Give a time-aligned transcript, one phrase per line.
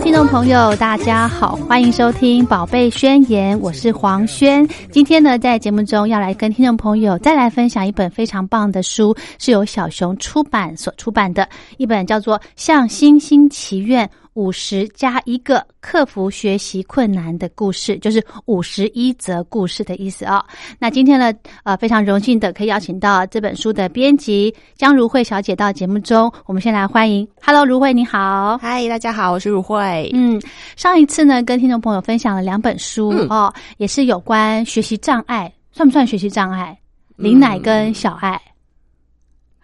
[0.00, 4.66] 听众朋友，大家好，欢迎收听《宝贝宣言》，我是黄轩。
[4.90, 14.06] 今天呢，在节目中要来跟听众朋友再来分享一本非常棒的书，是由小熊出版所出版的一本叫做《向星星祈愿》。
[14.36, 20.44] 五十加一个克服学习困难的故事，就是五十一则故事的意思哦。
[20.78, 21.32] 那今天呢，
[21.64, 26.30] 呃，非常荣幸的可以邀请到这本书的编辑江如慧小姐到节目中。
[26.44, 28.58] 我们先来欢迎，Hello，如慧，你好。
[28.58, 30.10] 嗨，大家好，我是如慧。
[30.12, 30.40] 嗯，
[30.76, 36.78] 上一次呢，跟听众朋友分享了两本书、嗯哦，也是有关学习障碍，算不算学习障碍？
[37.16, 38.38] 林奶跟小爱，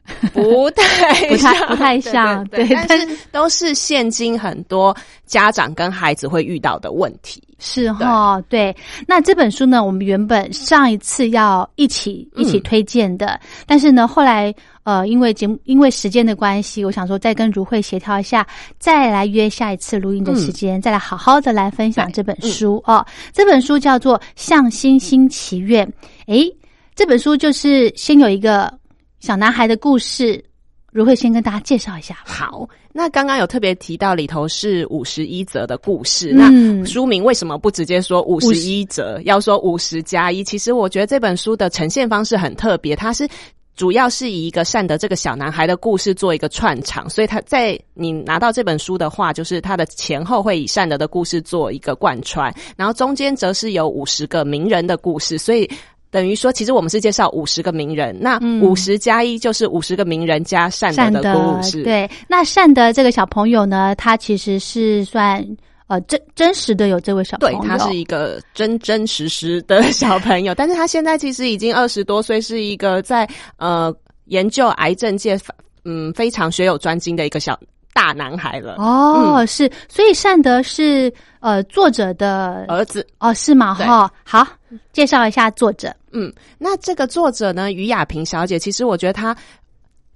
[0.33, 4.95] 不太不太不太像对对但是都是现今很多
[5.27, 7.43] 家长跟孩子会遇到的问题。
[7.65, 8.77] 是哈、对。
[9.07, 18.45] 那这本书呢，我们原本上一次要一起一起推荐的，但是呢，后来呃，因为节目因为时间的关系，我想说再跟如慧协调一下，
[18.81, 23.07] 再来约下一次录音的时间，再来好好的来分享这本书、哦。
[23.33, 25.87] 这本书叫做《向星星祈愿》。
[26.27, 26.53] 诶，
[26.97, 28.77] 这本书就是先有一个
[29.23, 30.45] 小男孩的故事，
[30.91, 32.19] 如慧先跟大家介绍一下。
[32.25, 40.43] 好，那刚刚有特别提到里头是五十一则的故事，嗯那书名为什么不直接说五十一则，要说五十加一？
[40.43, 43.29] 其实我觉得这本书的呈现方式很特别，它是。
[43.75, 55.69] 主要是以一个善德这个小男孩的故事做一个串场，所以他在你拿到这本书的话，就是他的前后会以善德的故事做一个贯穿，然后中间则是有五十个名人的故事，所以
[56.13, 58.61] 等于说，其实我们是介绍五十个名人，那嗯。
[58.61, 65.45] 五十加一就是五十个名人加善德的故事，对，那善德这个小朋友呢，他其实是算
[65.87, 73.93] 呃真真实的有这位小朋对友，，他是一个真真实实的小朋友， 但是他现在其实已经二十多岁，是一个在呃
[74.27, 75.39] 研究癌症界
[75.85, 77.59] 嗯非常学有专精的一个小
[77.93, 78.77] 大男孩了。
[78.79, 83.75] 哦，嗯是，所以善德是呃作者的儿子，哦，是吗？
[83.79, 84.47] 对哈，好，
[84.93, 85.95] 介绍一下作者。
[86.13, 89.37] 嗯，那这个作者呢，于雅萍小姐，其实我觉得她，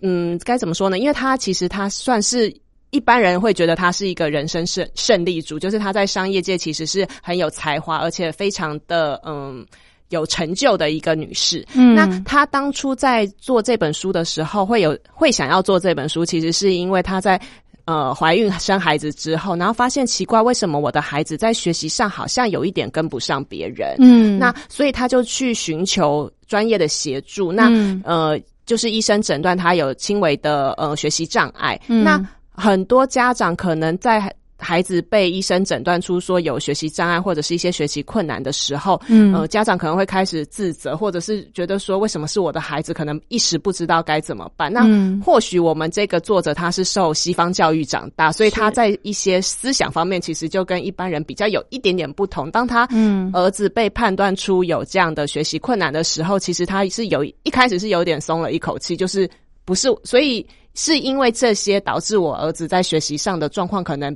[0.03, 0.99] 嗯，该怎么说呢？
[0.99, 2.55] 因为她其实她算是
[2.91, 9.65] 一般人会觉得她是一个人生胜胜利组，就是她在商业界其实是很有才华，而且非常的嗯
[10.11, 11.67] 有成就的一个女士。
[11.75, 17.41] 嗯那她当初在做这本书的时候，会有会想要做这本书，其实是因为她在。
[17.87, 23.95] 呃，怀孕生孩子之后，然后发现奇怪，为什么我的孩子在学习上好像有一点跟不上别人？
[24.01, 27.53] 嗯，那所以他就去寻求专业的协助。
[27.53, 31.81] 那、嗯呃，就是医生诊断他有轻微的呃学习障碍。
[31.87, 32.21] 嗯那
[32.51, 34.33] 很多家长可能在
[34.67, 44.73] 孩子被医生诊断出说有学习障碍或者是一些学习困难的时候，嗯呃，家长可能会开始自责，或者是觉得说为什么是我的孩子，可能一时不知道该怎么办。
[44.73, 52.51] 那嗯或许我们这个作者他是受西方教育长大，所以他在一些思想方面其实就跟一般人比较有一点点不同。
[52.51, 59.31] 当他嗯儿子被判断出有这样的学习困难的时候，其实他是有一开始是有点松了一口气，就是
[59.65, 60.45] 不是，所以
[60.75, 64.13] 是因为这些导致我儿子在学习上的状况可能。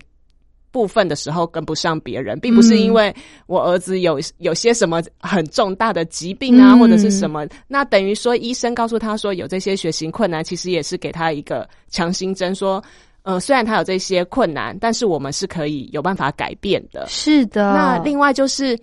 [0.73, 3.15] 部分的时候跟不上别人，并不是因为
[3.47, 12.83] 我儿子有有些什么很重大的疾病啊，嗯或者是什么，那等于说医生告诉他说有这些学习困难，其实也是给他一个强心针，说，
[13.23, 17.05] 呃，虽然他有这些困难，但是我们是可以有办法改变的。
[17.09, 17.73] 是的。
[17.73, 18.79] 那另外就是，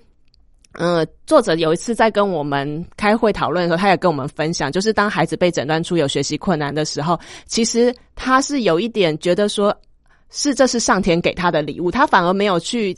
[0.73, 9.73] 呃，作者有一次在跟我们开会讨论的时候，他也跟我们分享，就是当孩子被诊断出有学习困难的时候，其实他是有一点觉得说。
[10.29, 12.95] 是，这是上天给他的礼物，他反而没有去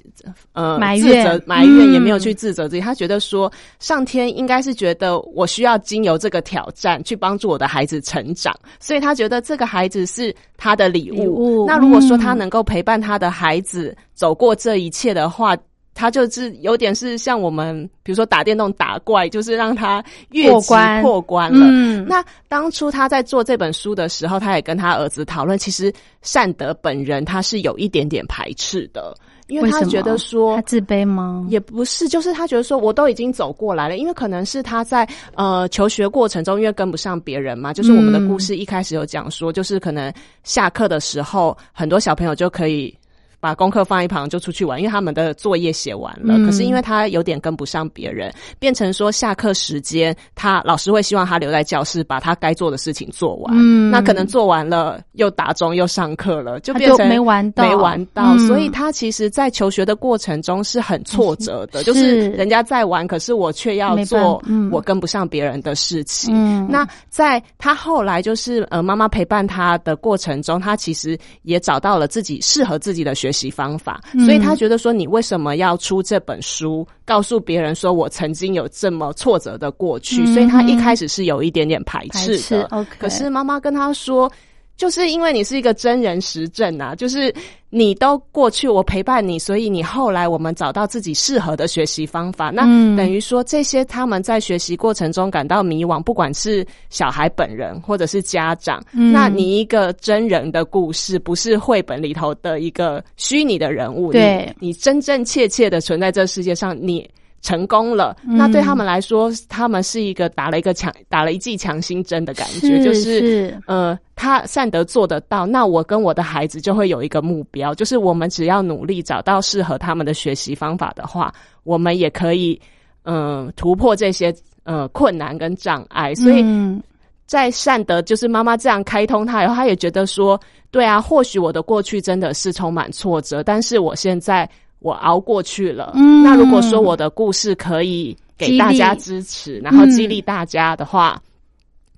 [0.54, 2.82] 呃埋怨自责埋怨，嗯也没有去自责自己。
[2.82, 11.16] 他觉得说，上天应该是觉得我需要经由这个挑战去帮助我的孩子成长，所以他觉得这个孩子是他的礼物。
[11.16, 15.56] 礼物那如果说嗯他能够陪伴他的孩子走过这一切的话，
[16.00, 20.02] 他就是有点是像我们比如说打电动打怪，就是让他
[20.32, 21.68] 越级过关破关了。
[21.70, 25.92] 嗯，那当初他在做这本书的时候，他也跟他儿子讨论，其实
[26.22, 29.14] 善德本人他是有一点点排斥的，
[29.48, 31.46] 因为他觉得说他自卑吗？
[31.50, 35.06] 也不是，就是他觉得说我都已经走过来了，因为可能是他在
[35.36, 40.14] 呃求学过程中，因为跟不上别人嘛，就是我们的故事一开始有讲说，就是可能
[40.46, 42.96] 下课的时候，很多小朋友就可以。
[43.40, 46.38] 把功课放一旁就出去玩，因为他们的作业写完了。
[46.38, 53.54] 嗯可是因为他有点跟不上别人，变成说下课时间，他老师会希望他留在教室，把他该做的事情做完。
[53.56, 58.34] 嗯那可能做完了，又打钟又上课了，就变成没玩到没玩到。
[58.36, 66.34] 嗯所以他其实，在求学的过程中是很挫折的，是就是人家在玩，可是我却要做嗯我跟不上别人的事情。
[66.36, 82.64] 嗯，那在他后来就是呃妈妈陪伴他的过程中，他其实也找到了自己适合自己的学习方法，嗯所以他觉得说你为什么要出这本书，告诉别人说我曾经有这么挫折的过去，嗯所以他一开始是有一点点排排斥的。
[82.72, 84.32] OK，可是妈妈跟他说。
[84.80, 87.36] 就是因为你是一个真人实证啊，就是
[87.70, 92.50] 你都过去，我陪伴你，所以你后来我们找到自己适合的学习方法。
[92.50, 107.06] 那嗯等于说，这些他们在学习过程中感到迷惘，不管是小孩本人或者是家长，嗯那你一个真人的故事，不是绘本里头的一个虚拟的人物，对你，你真真切切的存在这世界上，你。
[107.42, 108.38] 成功了，嗯。
[108.38, 113.62] 那对他们来说，他们是一个打了一个强打了一剂强心针的感觉，是就是是。
[113.68, 121.34] 呃，他善德做得到，那我跟我的孩子就会有一个目标，就是我们只要努力找到适合他们的学习方法的话，
[121.64, 122.60] 我们也可以
[123.04, 124.34] 嗯、呃突破这些
[124.64, 126.14] 呃困难跟障碍。
[126.16, 126.82] 所以嗯。
[127.26, 130.40] 在善德就是妈妈这样开通他以后，他也觉得说，
[130.72, 135.94] 对啊，或许我的过去真的是充满挫折，但是我现在我熬过去了。
[135.96, 141.22] 嗯那如果说我的故事可以给大家支持，然后激励大家的话。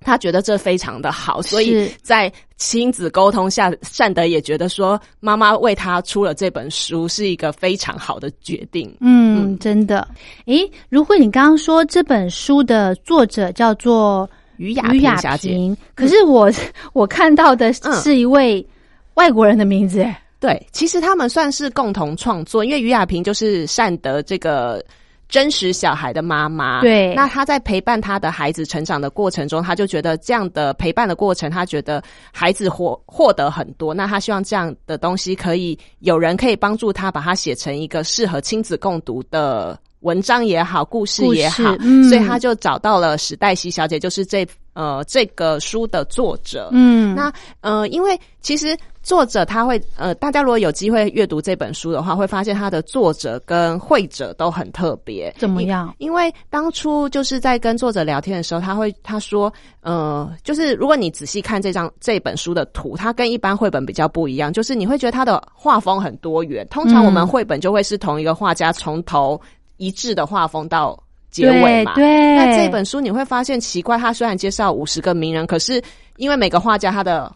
[0.04, 8.92] 他觉得这非常的好，所以在亲子沟通下，善德也觉得说，妈妈为他出了这本书是一个非常好的决定。
[8.98, 10.08] 嗯，真的。
[10.46, 16.50] 诶，如慧，你刚刚说这本书的作者叫做于雅萍于雅小姐，萍，可是我
[16.92, 18.66] 我看到的嗯是一位
[19.14, 24.84] 外国人的名字，诶对，其实他们算是共同创作，因为于雅萍就是善德这个
[25.28, 26.80] 真实小孩的妈妈。
[26.80, 32.02] 对那她在陪伴她的孩子成长的过程中，她就觉得这样的陪伴的过程，她觉得
[32.32, 33.94] 孩子获获得很多。
[33.94, 39.78] 那她希望这样的东西可以有人可以帮助她，把它写成一个适合亲子共读的。
[40.00, 46.70] 文章也好，故事也好，嗯所以她就找到了史黛西小姐，就是这呃这个书的作者。
[46.72, 55.34] 嗯，那呃，因为其实作者他会呃，大家如果有机会阅读这本书的话，会发现他的作者跟会者都很特别。
[55.38, 55.92] 怎么样？
[55.98, 66.66] 因为当初就是在跟作者聊天的时候，他会他说，呃，就是如果你仔细看这张这本书的图，它跟一般绘本比较不一样，就是你会觉得它的画风很多元。
[66.70, 69.40] 通常我们嗯绘本就会是同一个画家从头
[69.78, 70.96] 一致的画风到
[71.30, 71.94] 结尾嘛。
[71.94, 75.82] 对对，那这本书你会发现奇怪，它虽然介绍五十个名人，可是
[76.18, 77.32] 因为每个画家他的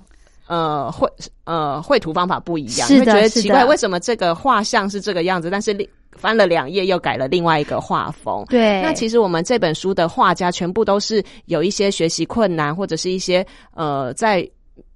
[0.46, 1.08] 呃绘
[1.44, 8.44] 呃绘图方法不一样，是会觉得奇怪，为什么这个画像是这个样子，但是另翻了两页又改了另外一个画风？
[8.48, 14.48] 对，那其实我们这本书的画家全部都是有一些学习困难，或者是一些呃在。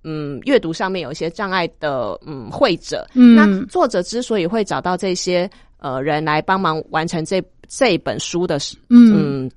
[0.02, 8.56] 嗯，阅读上面有一些障碍的嗯绘者，嗯那作者之所以会找到这些呃人来帮忙完成这这本书的
[8.88, 9.50] 嗯嗯，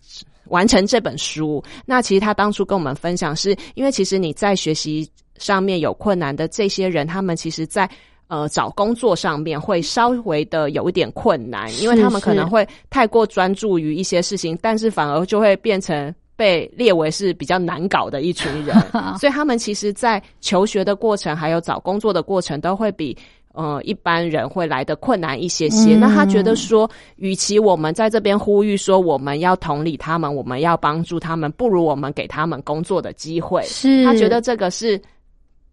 [0.50, 1.64] 完成这本书。
[1.86, 5.10] 那其实他当初跟我们分享是，因为其实你在学习
[5.44, 7.90] 上面有困难的这些人，他们其实在。
[8.30, 18.76] 呃，找工作上面会稍微的有一点困难，因为他们可能会太过专注于一些事情，但是反而就会变成被列为是比较难搞的一群人。
[19.20, 23.16] 所以他们其实，在求学的过程还有找工作的过程，都会比
[23.54, 25.96] 呃一般人会来的困难一些些。
[25.96, 33.62] 嗯那他觉得说，与其我们在这边呼吁说我们要同理他们，我们要帮助他们，不如我们给他们工作的机会。
[33.64, 35.00] 是他觉得这个是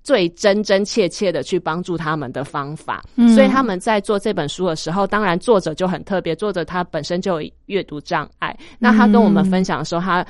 [0.02, 3.02] 最真真切切的去帮助他们的方法。
[3.16, 8.57] 嗯所以他们在做这本书的时候，当然作者就很特别，作者他本身就有阅读障碍。
[8.78, 10.25] 那他跟我们分享的时候，他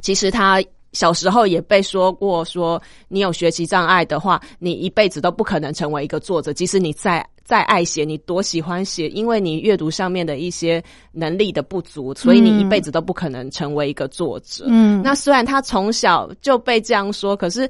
[0.00, 0.62] 其实他。
[0.92, 6.54] 小时候也被说过，说你有学习障碍的话，你一辈子都不可能成为一个作者。
[6.54, 14.64] 即使你再再爱写，你多喜欢写，因为你阅读上面的一些能力的不足，所以你一辈子都不可能成为一个作者。
[14.68, 17.68] 嗯，那虽然他从小就被这样说，可是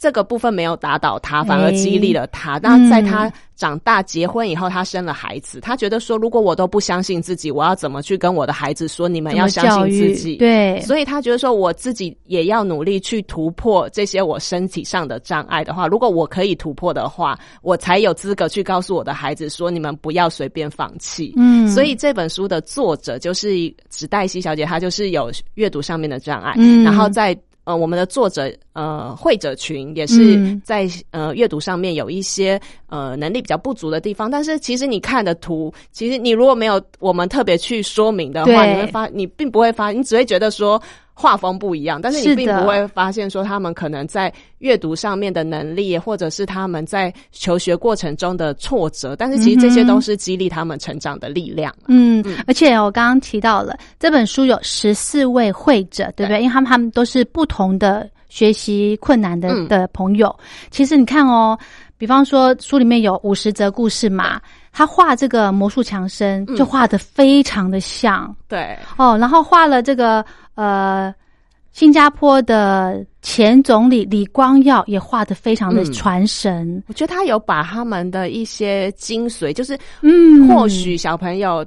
[0.00, 2.56] 这个部分没有打倒他，反而激励了他。
[2.56, 10.36] 哎那在他长大结婚以后，他生了孩子，他觉得说，如果我都不相信自己，我要怎么去跟我的孩子说，你们要相信自己？
[10.36, 21.34] 对，所以他觉得说，我自己也要努力去突破这些我身体上的障碍的话，如果我可以突破的话，我才有资格去告诉我的孩子说，你们不要随便放弃。
[21.36, 23.50] 嗯，所以这本书的作者就是
[23.90, 40.80] 史黛西小姐，她就是有阅读上面的障碍，嗯然后在呃我们的作者呃会者群也是嗯在、呃阅读上面有一些呃能力比较不足的地方，但是其实你看的图，其实你如果没有我们特别去说明的话，你会发你并不会发，你只会觉得说。
[41.20, 51.74] 画风不一样，但是你并不会发现说他们可能在阅读上面的能力，或者是他们在求学过程中的挫折，但是其实这些都是激励他们成长的力量。
[51.88, 56.40] 嗯，而且我刚刚提到了这本书有十四位会者，对不对？
[56.40, 60.34] 因为他们他们都是不同的学习困难的嗯的朋友。
[60.70, 61.58] 其实你看哦，
[61.98, 64.40] 比方说书里面有五十则故事嘛，
[64.72, 70.24] 他画这个魔术强生嗯就画的非常的像、对，哦，然后画了这个
[70.60, 71.14] 呃。
[71.72, 81.64] 新加坡的前总理李光耀也画的非常的嗯传神，我觉得他有把他们的一些精髓，就是嗯，或许小朋友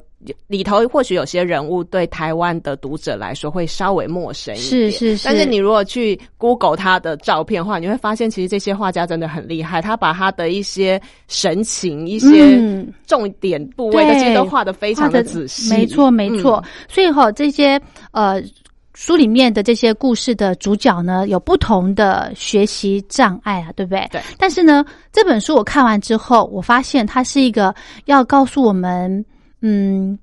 [0.48, 15.74] 里头，或许有些人物对台湾的读者来说会稍微陌生一点，是是是，但是你如果去 Google 他的照片的话，你会发现其实这些画家真的很厉害，他把他的一些神情、一些嗯重点部位，对这些都画的非常的仔细。
[15.74, 16.62] 没错，没错。
[16.66, 17.82] 嗯所以哈、这些
[18.12, 18.44] 呃
[18.94, 24.08] 书里面的这些故事的主角呢，有不同的学习障碍啊，对不对？
[24.12, 24.22] 对。
[24.38, 27.74] 但是呢，这本书我看完之后，我发现它是一个
[28.06, 29.26] 要告诉我们，
[29.62, 30.18] 嗯，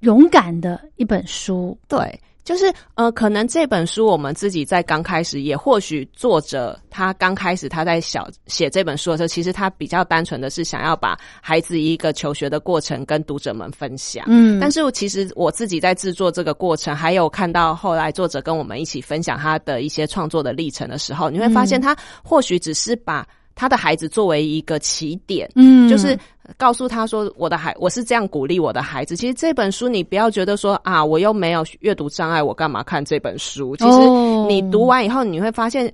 [0.00, 1.78] 勇敢的一本书。
[1.86, 14.24] 对，就是呃，可能这本书我们自己在刚开始，也或许作者他刚开始他在小写这本书的时候，其实他比较单纯的是想要把孩子一个求学的过程跟读者们分享。
[14.28, 26.18] 嗯，但是其实我自己在制作这个过程，还有看到后来作者跟我们一起分享他的一些创作的历程的时候，你会发现他或许只是把他的孩子作为一个起点，嗯，就是
[26.56, 29.16] 告诉他说，我的孩，我是这样鼓励我的孩子。
[29.16, 33.76] 其实这本书，你不要觉得说啊，我又没有阅读障碍，我干嘛看这本书？
[33.76, 35.92] 其实哦你读完以后，你会发现。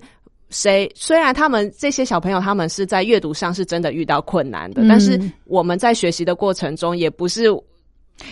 [0.53, 7.49] 谁虽然他们这些小朋友他们是在阅读上是真的遇到困难的，嗯但是我们在学习的过程中也不是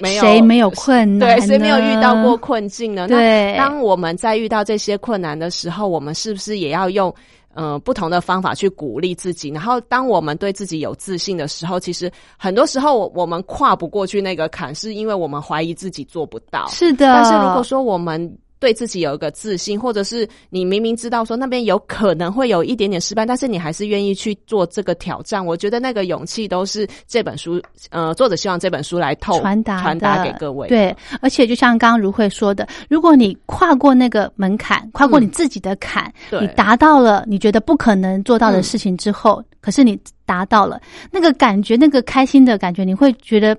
[0.02, 2.36] 没有谁没有困难对，谁没有遇到过？
[2.36, 3.08] 困境呢？
[3.08, 7.16] 对那当我们在遇到这些困难的时候，我们是不是也要用
[7.60, 9.50] 呃不同的方法去鼓励自己？
[9.50, 16.66] 然后，当我们对自己有自信的时候，其实很多时候我我们跨不过去那个坎，是因为我们怀疑自己做不到。
[16.68, 30.68] 是的，但是如果说我们对自己有一个自信，或者是你明明知道说那边有可能会有一点点失败，但是你还是愿意去做这个挑战，我觉得那个勇气都是这本书呃作者希望这本书来透传达传达给各位。
[30.68, 43.58] 对，而且就像刚刚如慧说的，如果你跨过那个门槛，跨过你自己的坎，嗯你达到了你觉得不可能做到的事情之后，可是你达到了那个感觉，那个开心的感觉，你会觉得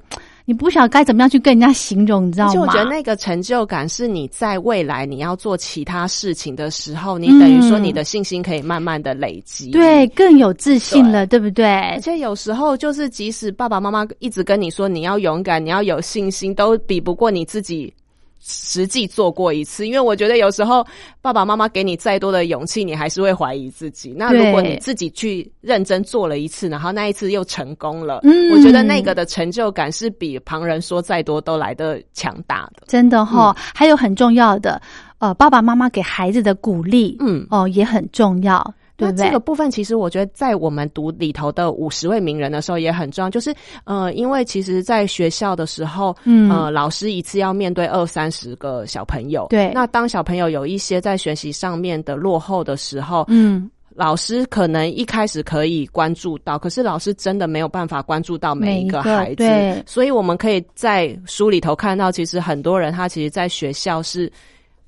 [0.50, 2.52] 你不晓得该怎么样去跟人家形容，你知道吗？
[2.52, 9.70] 就我觉得那个成就感是你在未来你要做其他事情的时候，你等于说你的信心可以慢慢的累积。
[9.70, 12.00] 嗯对更有自信了，对不对而？
[12.00, 17.94] 且有时候就是，即使爸爸妈妈一直跟你说你要勇敢，你要有信心，都比不过你自己
[18.40, 19.86] 实际做过一次。
[19.86, 20.86] 因为我觉得有时候
[21.22, 24.14] 爸爸妈妈给你再多的勇气，你还是会怀疑自己。
[24.16, 32.82] 那如果你自己去认真做了一次，然后那一次又成功了，嗯我觉得那个的成就感是比旁人说再多都来的强大的。
[32.86, 34.80] 真的哈、嗯还有很重要的，
[35.18, 38.74] 呃，爸爸妈妈给孩子的鼓励，嗯哦，也很重要？
[39.00, 43.54] 那这个部分其实我觉得在我们读里头的五十位名人的时候也很重要，就是
[43.84, 49.70] 呃，因为其实，在学校的时候，嗯呃，老师一次要面对二三十个小朋友，对。
[49.74, 59.82] 那当小朋友有一些在学习上面的落后的时候，嗯，老师可能一开始可以关注到，可是老师真的没有办法关注到每一个每一个孩子，对。
[59.86, 64.30] 所以我们可以在书里头看到，其实很多人他其实在学校是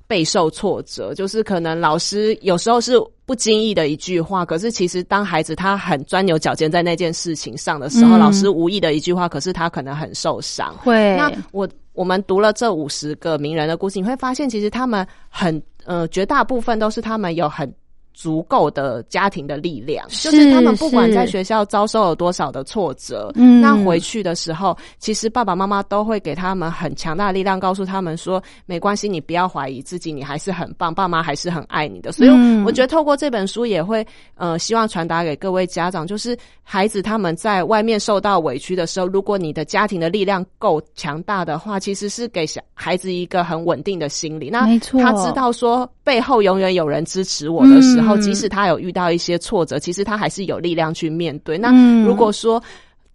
[0.07, 2.93] 备受挫折，就是可能老师有时候是
[3.25, 10.75] 不经意的一句话，可是其实当孩子他很钻牛角尖在那件事情上的时候，嗯老师无意的一句话，可是他可能很受伤。
[10.77, 17.71] 会那我我们读了这五十个名人的故事，你会发现，其实他们很呃，绝大部分都是他们有很。
[18.13, 23.59] 足够的家庭的力量，是就是他们不管在学校遭受了多少的挫折，嗯。
[23.59, 32.11] 那回去的时候，其实爸爸妈妈都会给他们很强大的力量，告诉他们说，没关系，你不要怀疑自己，你还是很棒，爸妈还是很爱你的。
[32.11, 32.63] 所以嗯。
[32.63, 34.05] 我觉得透过这本书，也会
[34.35, 44.49] 呃，希望传达给各位家长，就是孩子他们在外面受到委屈的时候，如果你的家庭的力量够强大的话，其实是给小孩子一个很稳定的心理。
[44.49, 44.67] 那
[44.99, 51.57] 他知道说背后永远有人支持我的时候，嗯即使他有遇到一些挫折，其实他还是有力量去面对。
[51.57, 52.05] 那嗯。
[52.05, 52.61] 如果说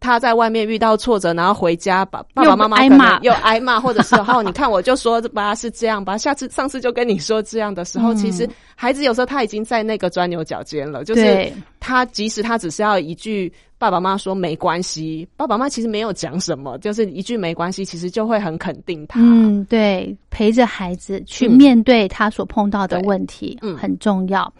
[0.00, 3.20] 他在外面遇到挫折，然后回家把爸爸妈妈可能挨骂。
[3.20, 8.16] 又挨骂，或者是哦，你看我就说吧是这样吧，下次上次就跟你说这样的时候，嗯。
[8.16, 19.20] 其实孩子有时候他已经在那个钻牛角尖了，就是他即使他只是要一句爸爸妈妈说没关系，爸爸妈妈其实没有讲什么，就是一句没关系，其实就会很肯定他。
[19.22, 24.52] 嗯，对，陪着孩子去嗯面对他所碰到的对问题，嗯很重要。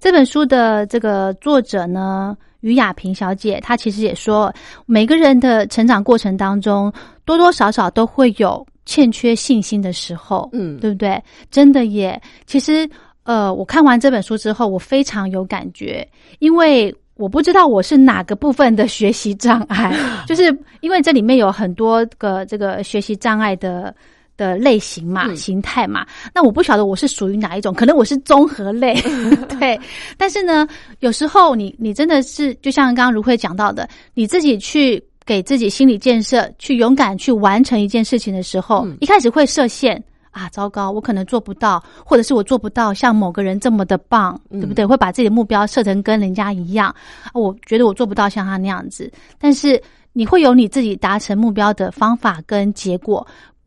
[0.00, 4.50] 这本书的这个作者呢，于雅萍小姐，她其实也说，
[4.86, 6.90] 每个人的成长过程当中，
[7.26, 11.22] 多多少少都会有欠缺信心的时候，嗯对不对？
[11.50, 12.88] 真的耶，其实
[13.24, 16.94] 呃，我看完这本书之后，我非常有感觉，因为。
[17.16, 23.94] 我不知道我是哪个部分的学习障碍， 就是因为这里面有很多个这个学习障碍的
[24.36, 26.04] 的类型嘛、嗯形态嘛。
[26.34, 28.94] 那我不晓得我是属于哪一种，可能我是综合类，
[29.60, 29.78] 对。
[30.18, 30.66] 但是呢，
[31.00, 40.02] 有时候你你真的是就像刚刚如慧讲到的，你自己去给自己心理建设，去勇敢去完成一件事情的时候，嗯一开始会设限。
[40.34, 40.90] 啊，糟糕！
[40.90, 44.84] 我可能做不到，或者是我做不到像某个人这么的棒，嗯对不对？
[44.84, 46.88] 会把自己的目标设成跟人家一样，
[47.22, 49.10] 啊我觉得我做不到像他那样子。
[49.38, 49.80] 但是
[50.12, 53.26] 你会有你自己达成目标的方法跟结果，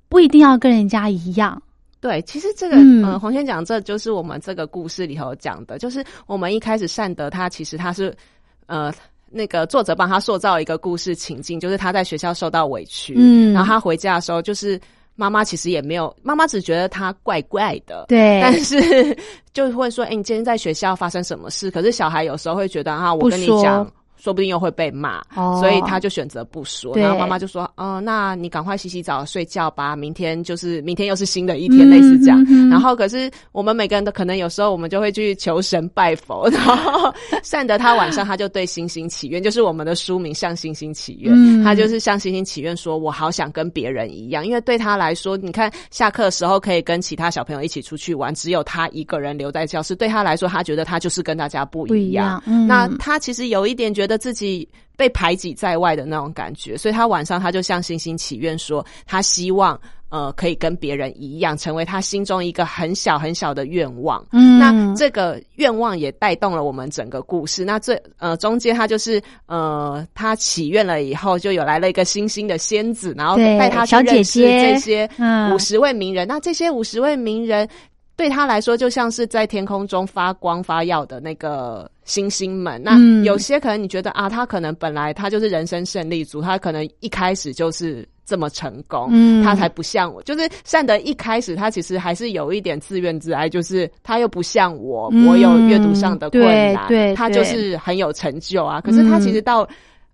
[0.10, 1.60] 不一定要跟人家一样。
[2.02, 8.16] 对，其实这个，嗯呃，黄轩讲，这就是我们这个故事里头讲的，就是我们一开始善德他其实他是，
[8.66, 8.94] 呃。
[9.30, 14.80] 那个作者帮他塑造一个故事情境，就是他在学校受到委屈，嗯然后他回家的时候，就是
[15.18, 18.40] 妈妈其实也没有，妈妈只觉得他怪怪的，对。
[18.42, 19.18] 但是
[19.52, 21.70] 就会说，哎、你今天在学校发生什么事？
[21.72, 26.98] 可是小孩有时候会觉得啊，我跟你讲，说不定又会被骂，哦所以他就选择不说。
[26.98, 32.44] 然后妈妈就说，嗯、那你赶快洗洗澡睡觉吧，明天就是明天又是新的一天，类似这样。
[32.70, 52.42] 然后可是我们每个人都可能有时候我们就会去求神拜佛， 然后善德他晚上他就对星星祈愿，就是我们的书名《向星星祈愿》，嗯他就是向星星祈愿说，我好想跟别人一样，因为对他来说，你看下课的时候可以跟其他小朋友一起出去玩，只有他一个人留在教室，对他来说，他觉得他就是跟大家不不一一样。
[52.68, 64.26] 那他其实有一点觉得自己被排挤在外的那种感觉，所以他晚上他就向星星祈愿说，他希望呃可以跟别人一样，成为他心中一个很小很小的愿望。
[64.32, 67.66] 嗯那这个愿望也带动了我们整个故事。
[67.66, 76.28] 那最呃中间他就是呃他祈愿了以后，就有来了一个星星的仙子，然后对带他去小姐认识姐这些嗯五十位名人。
[76.28, 77.68] 那这些五十位名人。
[78.16, 82.82] 对他来说，就像是在天空中发光发耀的那个星星们。
[82.84, 90.24] 那嗯有些可能你觉得啊，他可能本来他就是人生胜利组，他可能一开始就是这么成功，嗯他才不像我。
[90.24, 96.42] 就是善德一开始他其实还是有一点自怨自艾，就是他又不像我，嗯我有阅读上的困
[96.74, 98.82] 难，对对他就是很有成就啊。
[98.82, 99.68] 可是他嗯其实到。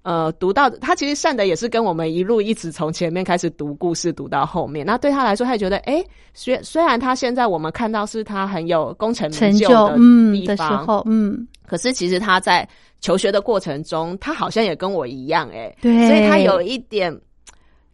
[0.04, 4.86] 呃，读到他其实善德也是跟我们一路一直从前面开始读故事，读到后面。
[4.86, 12.68] 那对他来说，他也觉得，哎，虽虽然他现在我们看到是他很有功成成就名的嗯的时地方，候，嗯，可是其实他在
[13.00, 17.18] 求学的过程中，他好像也跟我一样、哎，对所以他有一点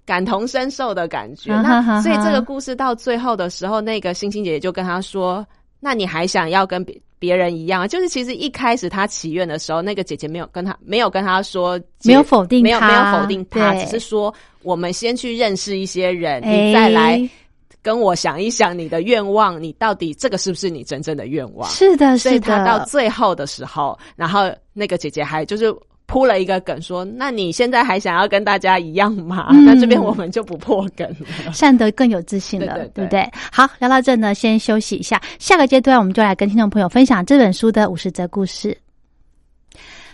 [0.04, 1.54] 感同身受的感觉。
[1.54, 5.46] 啊哈哈哈那所以这个故事到最后的时候，那个星星姐姐就跟他说
[5.80, 7.88] ：“那你还想要跟别别人一样？
[7.88, 17.30] 就是其实一开始他祈愿的时候，那个姐姐没有跟他没有跟他说，没有否定没有没有否定他，只是说我们先去认识一些人，哎你再来。”
[17.82, 21.68] 跟我想一想你的愿望，你到底这个是不是你真正的愿望？
[21.70, 25.74] 是的，所以是他到，最后的时候，然后那个姐姐还就是
[26.10, 31.08] 铺了一个梗说：“那你现在还想要跟大家一样吗？”嗯那这边我们就不破梗
[31.46, 31.54] 了。
[31.54, 33.30] 善德更有自信了，对对对不对？
[33.52, 38.76] 好，聊到这呢，先休息一下，下个阶段我们就来跟听众朋友分享这本书的五十则故事。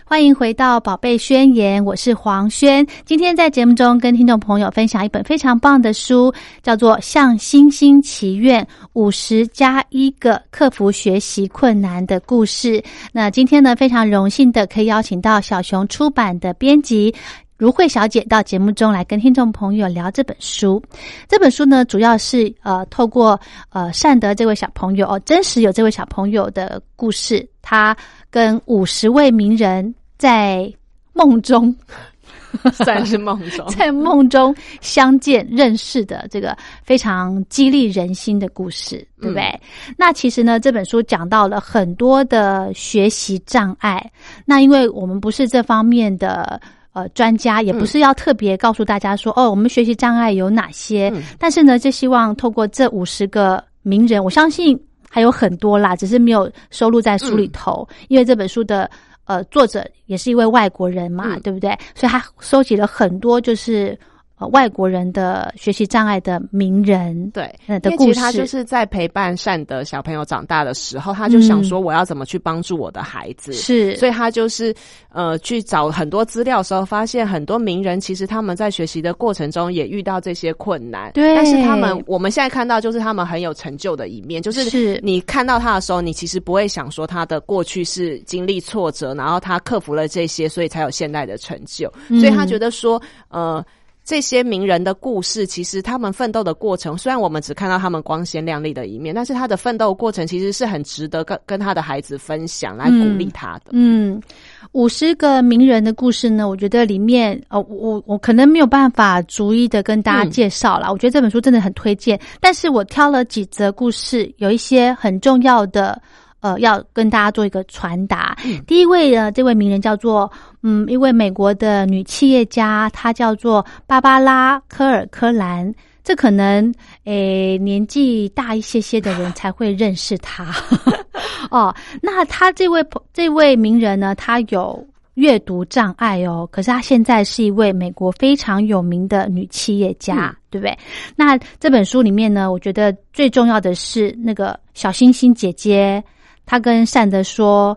[0.08, 2.86] 欢迎回到《宝贝宣言》，我是黄轩。
[3.04, 12.80] 今天在节目中跟听众朋友分享一本非常棒的书，叫做《向星星祈愿：五十加一个克服学习困难的故事》。
[13.10, 17.12] 那今天呢，非常荣幸的可以邀请到小熊出版的编辑。
[17.58, 20.80] 如慧小姐到节目中来跟听众朋友聊这本书。
[21.26, 23.40] 这本书呢，主要是呃透过
[23.70, 27.96] 呃善德这位小朋友哦，真实有这位小朋友的故事，他
[28.30, 30.72] 跟五十位名人在
[31.12, 31.74] 梦中，
[32.72, 39.60] 算是梦中， 在梦中相见认识的这个非常激励人心的故事，对不对？
[39.96, 44.10] 那其实呢，这本书讲到了很多的学习障碍。
[44.44, 46.60] 那因为我们不是这方面的。
[46.96, 51.12] 呃，专家也不是要特别告诉大家说，哦，我们学习障碍有哪些？
[51.38, 54.74] 但是呢，就希望透过这五十个名人，我相信
[55.16, 58.90] 还有很多啦，只是没有收录在书里头，因为这本书的
[59.24, 61.70] 呃作者也是一位外国人嘛，对不对？
[61.94, 63.98] 所以他收集了很多就是。
[64.38, 73.54] 呃，外国人的学习障碍的名人，对，的故事，他就是在陪伴善德小朋友长大的时候，他就想说，我要怎么去帮助我的孩子？
[73.54, 74.74] 是，所以他就是
[75.08, 81.34] 呃，去找很多资料的时候，发现很多名人其实他们在学习的过程中也遇到这些困难，对。
[81.34, 93.64] 但是他们我们现在看到，就是他们很有成就的一面，就是你看到他的时候，你其实不会想说他的过去是经历挫折，然后他克服了这些，所以才有现在的成就，所以他觉得说，呃。
[94.06, 103.72] 这些名人的故事，其实他们奋斗的过程，虽然我们只看到他们光鲜亮丽的一面，但是他的奋斗过程其实是很值得跟跟他的孩子分享，来鼓励他的。
[103.72, 104.22] 嗯，
[104.70, 110.92] 五十个名人的故事呢，我觉得里面，呃，我我可能没有办法逐一的跟大家介绍了。
[110.92, 116.00] 我觉得这本书真的很推荐，但是我挑了几则故事，有一些很重要的。
[116.40, 118.36] 呃，要跟大家做一个传达。
[118.66, 120.30] 第一位呢这位名人叫做，
[120.62, 125.72] 嗯，一位美国的女企业家，她叫做芭芭拉·科尔科兰。
[126.04, 126.72] 这可能
[127.02, 130.54] 诶年纪大一些些的人才会认识她。
[131.50, 140.78] 哦，那她这位这位名人呢，她有阅读障碍哦，可是她现在是一位美国非常有名的女企业家，对不对？
[141.16, 146.00] 那这本书里面呢，我觉得最重要的是那个小星星姐姐。
[146.46, 147.76] 他跟善德说：“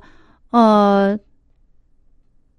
[0.52, 1.18] 呃，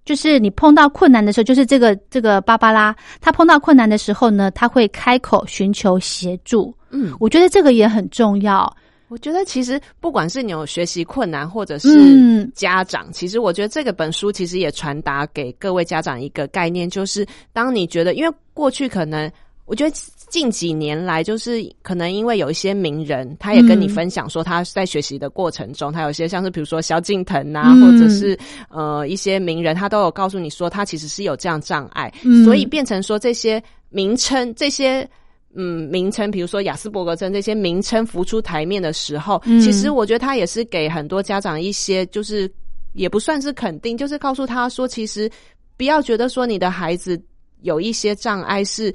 [0.05, 6.75] 就是你碰到困难的时候，就是这个这个芭芭拉，他碰到困难的时候呢，他会开口寻求协助。
[6.91, 8.71] 嗯，我觉得这个也很重要。
[9.09, 19.31] 我觉得其实不管是你有学习困难，或者是家长，其实我觉得这个本书其实也传达给各位家长一个概念，就是当你觉得，因为过去可能。”
[19.67, 19.97] 我觉得
[20.31, 28.39] 近几年来，就是可能因为有一些名人，他也跟你分享说，他在学习的过程中，他有些像是比如说萧敬腾啊，或者是
[28.71, 32.11] 呃一些名人，他都有告诉你说，他其实是有这样障碍，
[32.45, 35.07] 所以变成说这些名称，这些
[35.55, 42.49] 嗯名称，比如说雅斯伯格症这些名称浮出台面的时候，其实我觉得他也是给很多家长一些，就是
[42.93, 45.29] 也不算是肯定，就是告诉他说，其实
[45.77, 47.21] 不要觉得说你的孩子
[47.63, 48.95] 有一些障碍是。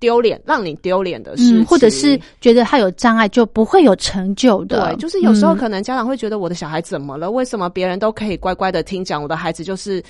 [0.00, 4.90] 丢脸，让你丢脸的事，或者是觉得他有障碍就不会有成就的。
[4.90, 7.30] 对，就是有时候可能家长会觉得我的小孩怎么了？
[7.30, 10.02] 为什么别人都可以乖乖的听讲，我的孩子就是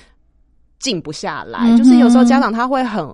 [0.79, 1.77] 静不下来？
[1.77, 3.05] 就是有时候家长他会很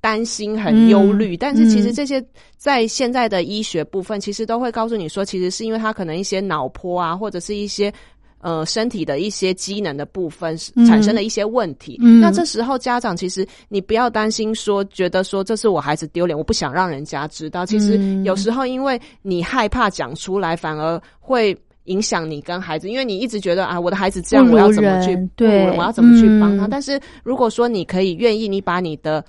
[0.00, 2.24] 担心、很忧虑，但是其实这些
[2.56, 7.92] 在现在的医学部分，其实都会告诉你说，其实是因为他可能一些脑波啊，或者是一些。
[8.40, 11.98] 呃，身体的一些机能的部分产生了一些问题。
[12.00, 17.66] 那这时候家长其实你不要担心，说觉得说这是我孩子丢脸，我不想让人家知道。
[17.66, 26.66] 其实有时候因为你害怕讲出来，反而会影响你跟孩子，因为你一直觉得啊，我的孩子这样，我要怎么去对，我要怎么去帮他？
[26.66, 29.22] 但是如果说你可以愿意，你把你的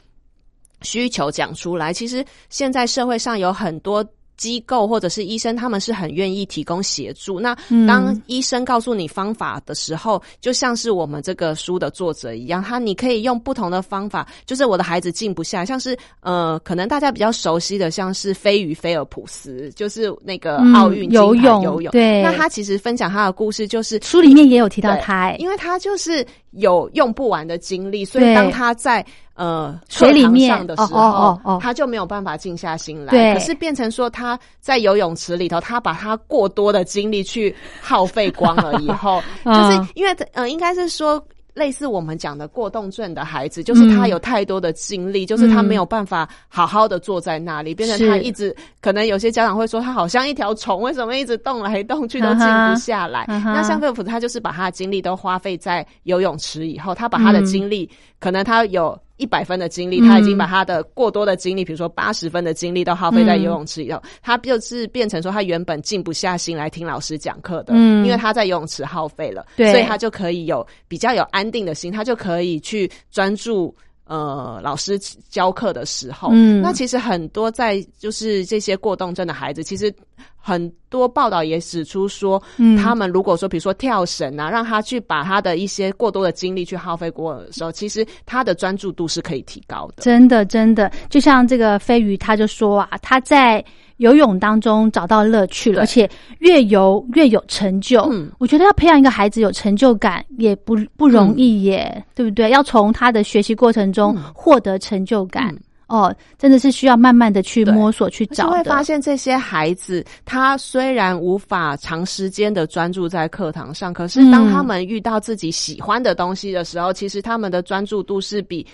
[0.84, 4.06] 需求讲出来，其实现在社会上有很多。
[4.42, 7.40] 机构或者是医生，他们是很愿意提供协助。
[7.40, 7.56] 那
[7.88, 14.28] 当医生告诉你方法的时候，就像是我们这个书的作者一样，他你可以用不同的方法。
[14.48, 21.92] 就是我的孩子静不下，像是呃，可能大家比较熟悉的，像是飞鱼菲尔普斯，就是那个奥运游泳游泳。
[21.92, 29.06] 对，那他其实分享他的故事，就是书里面也有提到他，因为他就是有用不完的精力，所以当他在。
[29.34, 33.12] 呃，水里面的时候，他就没有办法静下心来。
[33.12, 53.26] 对，可是变成说他在游泳池里头，他把他过多的精力去耗费光了以后， 就是因为呃，应该是说类似我们讲的过动症的孩子，就是他有太多的精力，就是他没有办法好好的坐在那里，变成他一直可能有些家长会说他好像一条虫，为什么一直动来动去都 静不下来？
[53.28, 57.90] 那像菲普他就是把他的精力都花费在游泳池以后，他把他的精力，
[58.20, 68.04] 可能他有一百分的精力，嗯他已经把他的过多的精力，比如说八十分的精力都耗费在游泳池里头，他就是变成说他原本静不下心来听老师讲课的，嗯。
[68.04, 73.74] 因为他在游泳池耗费了，所以他就可以有比较有安定的心，他就可以去专注。
[74.06, 76.62] 呃，老师教课的时候，嗯。
[76.62, 79.94] 那其实很多在就是这些过动症的孩子，其实
[80.42, 90.02] 很多报道也指出说，嗯他们如果说比如说跳绳啊，让他去把他的一些过多的精力去耗费过的时候，其实他的专注度是可以提高的。
[90.02, 93.64] 真的，真的，就像这个飞鱼，他就说啊，他在
[93.98, 98.02] 游泳当中找到乐趣了，而且越游越有成就。
[98.12, 102.50] 嗯我觉得要培养一个孩子有成就感也不不容易耶，对不对？
[102.50, 105.50] 要从他的学习过程中嗯获得成就感。
[105.50, 105.60] 嗯
[105.92, 108.58] 哦，真的是需要慢慢的去摸索去找的。
[108.58, 114.54] 会发现这些孩子，他虽然无法长时间的专注在课堂上，可是当嗯。
[114.54, 118.66] 他们遇到自己喜欢的东西的时候，其实他们的专注度是比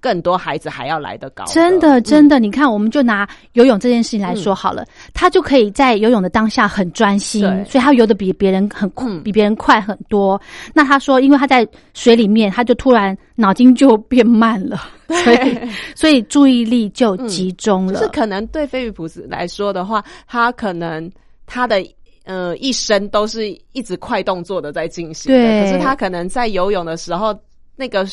[0.00, 9.22] 更多孩子还要来得高真的，真的，的，你看，我们就拿游泳这件事情来说好了，他就可以在游泳的当下很专心，所以他游的比别人很快，嗯。
[9.24, 10.40] 比别人快很多。
[10.72, 15.58] 那他说，因为他在水里面，他就突然脑筋就变慢了，所以
[15.94, 17.92] 所以注意力就集中了。
[17.92, 21.10] 嗯就是可能对菲比普斯来说的话，他可能
[21.46, 21.84] 他的。
[22.24, 27.34] 呃，一生都是一直快动作的在进行的，对可是他可能在游泳的时候，
[27.74, 28.06] 那个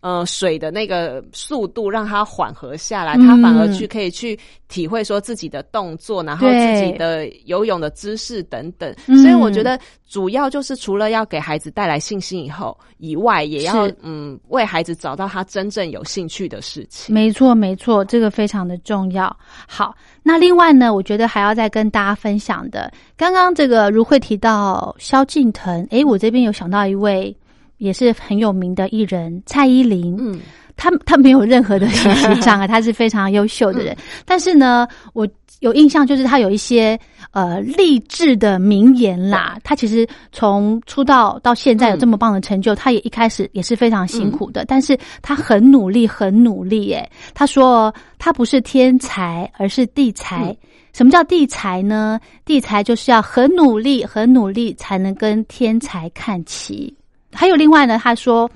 [0.00, 8.94] 呃水的那个速度让它缓和下来，嗯他反而去可以去体会说自己的动作，然后自己的游泳的姿势等等。
[9.06, 17.14] 嗯所以我觉得主要就是除了要给孩子带来信心以后以外，也要嗯为孩子找到他真正有兴趣的事情。
[17.14, 19.34] 没错，没错，这个非常的重要。
[19.66, 27.36] 好，那另外呢，我觉得还要再跟大家分享的，刚刚这个如慧提到萧敬腾，诶，我这边有想到一位
[27.78, 30.38] 也是很有名的艺人蔡依林，嗯，
[30.76, 33.96] 她她没有任何的学习障碍， 他是非常优秀的人。
[34.24, 35.26] 但是呢，我
[35.60, 36.98] 有印象就是她有一些
[37.32, 39.58] 呃励志的名言啦。
[39.64, 46.86] 她其实从出道到现在有这么棒的成就，他也一开始也是非常辛苦的，但是她很努力，很努力。
[46.86, 47.10] 耶。
[47.34, 50.56] 她说她不是天才，而是地才。
[50.92, 52.18] 什么叫地才呢？
[52.44, 56.92] 地才就是要很努力，很努力才能跟天才看齐。
[57.38, 58.50] 还有另外呢，他说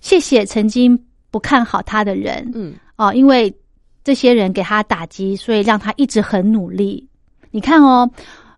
[0.00, 0.98] 谢谢曾经
[1.30, 3.54] 不看好他的人，嗯，哦，因为
[4.02, 7.08] 这些人给他打击，所以让他一直很努力。
[7.52, 8.10] 你看哦，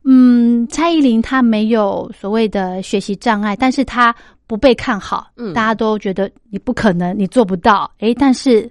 [0.04, 4.14] 嗯，蔡依林她没有所谓的学习障碍，但是她
[4.46, 7.90] 不被看好，嗯大家都觉得你不可能，你做不到。
[7.98, 8.66] 诶，但是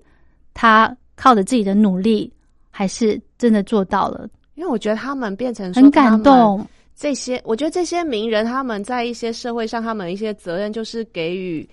[0.55, 2.33] 她靠着自己的努力，
[2.71, 6.19] 还是真的做到了，因为我觉得他们变成说很感。
[6.23, 6.65] 动。
[6.97, 11.67] 这些，我觉得这些名人他们在一些社会上，他们一些责任就是给予，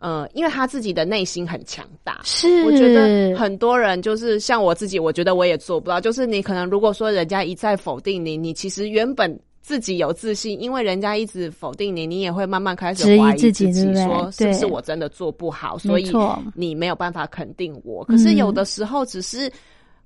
[0.00, 2.20] 呃，因为他自己的内心很强大。
[2.24, 6.00] 是，我觉得很多人就是像我自己，我觉得我也做不到。
[6.00, 16.12] 就是你可能如果说人家一再否定你，你其实原本自己有自信，因为人家一直否定你，你也会慢慢开始怀疑自己说是不是我真的做不好，所以
[16.54, 18.04] 你没有办法肯定我。
[18.04, 19.50] 可是嗯有的时候只是。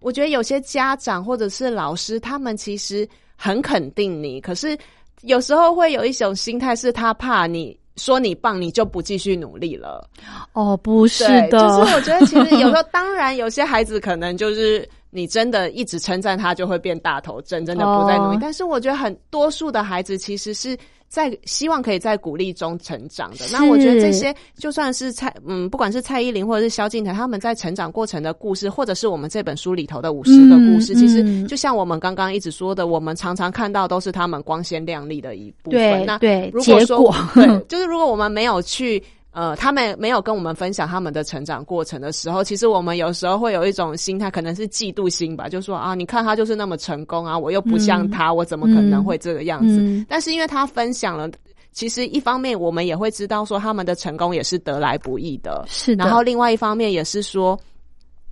[0.00, 3.08] 我觉得有些家长或者是老师，他们其实
[3.40, 4.76] 很肯定你，可是
[5.22, 10.04] 有时候会有一种心态，是他怕你说你棒，你就不继续努力了。
[10.52, 18.36] 哦，不是对，的，就是我觉得其实有时候，当然有些孩子可能就是你真的一直称赞他，就会变大头针，真的不再努力。
[18.36, 20.76] 哦但是我觉得很多数的孩子其实是。
[21.08, 36.06] 在希望可以在鼓励中成长的，那我觉得这些就算是蔡嗯，不管是蔡依林或者是萧敬腾，他们在成长过程的故事，或者是我们这本书里头的五十个故事，嗯其实嗯就像我们刚刚一直说的，我们常常看到都是他们光鲜亮丽的一部对分。
[36.06, 39.02] 那对如果说结果对， 就是如果我们没有去。
[39.30, 49.78] 呃，他们没有跟我们分享他们的成长过程的时候，其实我们有时候会有一种心态，可能是嫉妒心吧，就说啊，你看他就是那么成功啊，我又不像他，我怎么可能会这个样子？
[49.80, 51.30] 嗯但是因为他分享了，
[51.72, 57.58] 其实一方面我们也会知道说他们的成功也是得来不易的，是的，然后另外一方面也是说。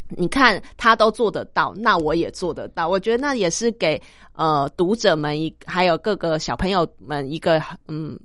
[0.09, 2.89] 你看他都做得到，那我也做得到。
[2.89, 4.01] 我觉得那也是给
[4.35, 8.17] 呃读者们一还有各个小朋友们一个嗯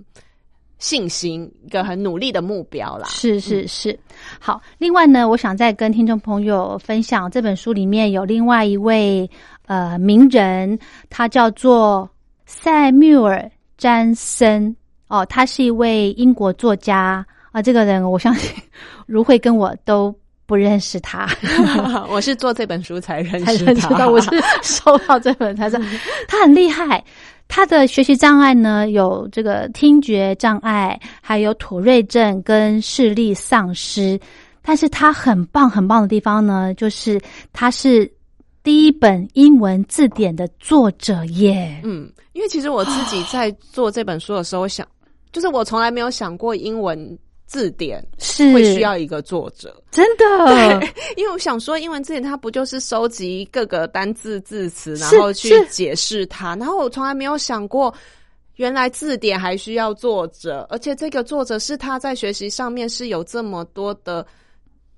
[0.81, 3.07] 信心，一个很努力的目标啦。
[3.07, 3.97] 是是是，
[4.39, 4.59] 好。
[4.79, 9.29] 另外呢，我想再跟听众朋友分享这本书里面有另外一位
[9.67, 12.09] 呃名人，他叫做
[12.47, 13.37] 塞缪尔·
[13.77, 14.75] 詹森
[15.07, 18.51] 哦，他是一位英国作家啊，这个人我相信
[19.05, 20.13] 如慧跟我都
[20.47, 21.27] 不认识他，
[22.09, 24.29] 我是做这本书才认才识认识到我是
[24.63, 25.83] 收到这本才知道
[26.27, 27.03] 他很厉害。
[27.53, 34.17] 他的学习障碍呢，有这个听觉障碍，还有妥瑞症跟视力丧失。
[34.61, 37.19] 但是他很棒很棒的地方呢，就是
[37.51, 38.09] 他是
[38.63, 41.81] 第一本英文字典的作者耶。
[41.83, 44.87] 嗯，因为其实我自己在做这本书的时候想，
[45.33, 47.19] 就是我从来没有想过英文
[47.51, 49.75] 字典是会需要一个作者。
[49.91, 50.81] 真的，
[51.17, 56.55] 因为我想说，英文字典它不就是收集各个单字字词，然后去解释它？
[56.55, 57.93] 然后我从来没有想过，
[58.55, 64.25] 原来字典还需要作者，而且这个作者是他在学习上面是有这么多的。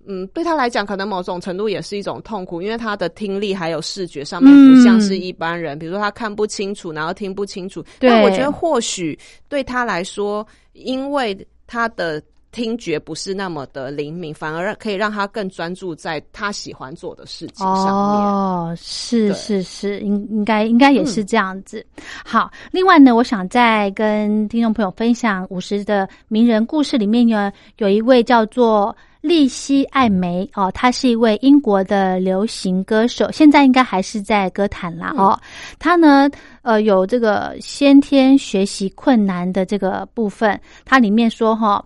[0.06, 7.82] 嗯，对他来讲，可能某种程度也是一种痛苦，因为他的听力还有视觉上面不像是一般人，比如说他看不清楚，然后听不清楚。
[8.00, 9.18] 对但我觉得或许
[9.50, 11.36] 对他来说，因为
[11.66, 12.22] 他的
[12.54, 18.26] 听觉不是那么的灵敏，反而可以让他更专注在他喜欢做的事情上面。
[18.26, 21.86] 哦，是是是，应应该应该也是这样子。
[22.24, 28.96] 好，另外呢，我想再跟听众朋友分享五十的名人故事里面呢，有一位叫做。
[29.24, 35.40] 利希艾梅哦，她是一位英国的流行歌手，现在应该还是在歌坛啦哦。
[35.80, 36.30] 她呢，
[36.62, 41.82] 呃，有这个先天学习困难的这个部分，它里面说哈、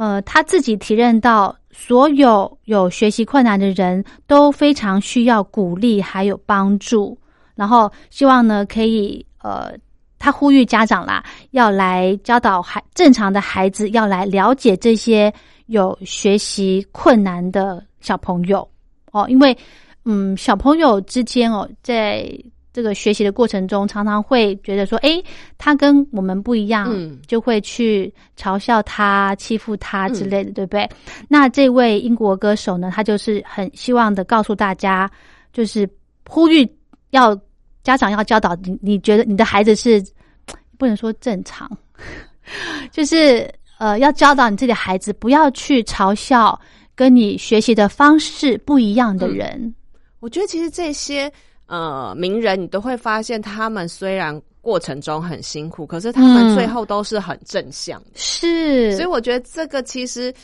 [0.00, 7.18] 呃，他自己提认到，所有有学习困难的人都非常需要鼓励还有帮助，
[7.54, 9.74] 然后希望呢可以呃，
[10.18, 15.30] 他呼吁家长啦，要来教导孩正常的孩子，要来了解这些
[15.66, 18.66] 有学习困难的小朋友。
[19.12, 19.54] 哦，因为
[20.06, 22.26] 嗯，小朋友之间哦，在
[22.72, 25.22] 这个学习的过程中，常常会觉得说，诶，
[25.58, 30.88] 他跟我们不一样，嗯就会去嘲笑他、欺负他之类的，对不对？
[31.28, 35.10] 那这位英国歌手呢，他就是很希望的告诉大家，
[35.52, 35.88] 就是
[36.28, 36.68] 呼吁
[37.10, 37.34] 要
[37.82, 40.00] 家长要教导你，你觉得你的孩子是
[40.78, 41.68] 不能说正常，
[42.92, 46.58] 就是呃，要教导你自己的孩子不要去嘲笑
[46.94, 49.74] 跟你学习的方式不一样的人。
[50.20, 51.32] 我觉得其实这些
[51.70, 58.10] 呃名人，你都会发现，他们虽然过程中很辛苦，可是他们嗯最后都是很正向的。
[58.16, 60.34] 是，所以我觉得这个其实。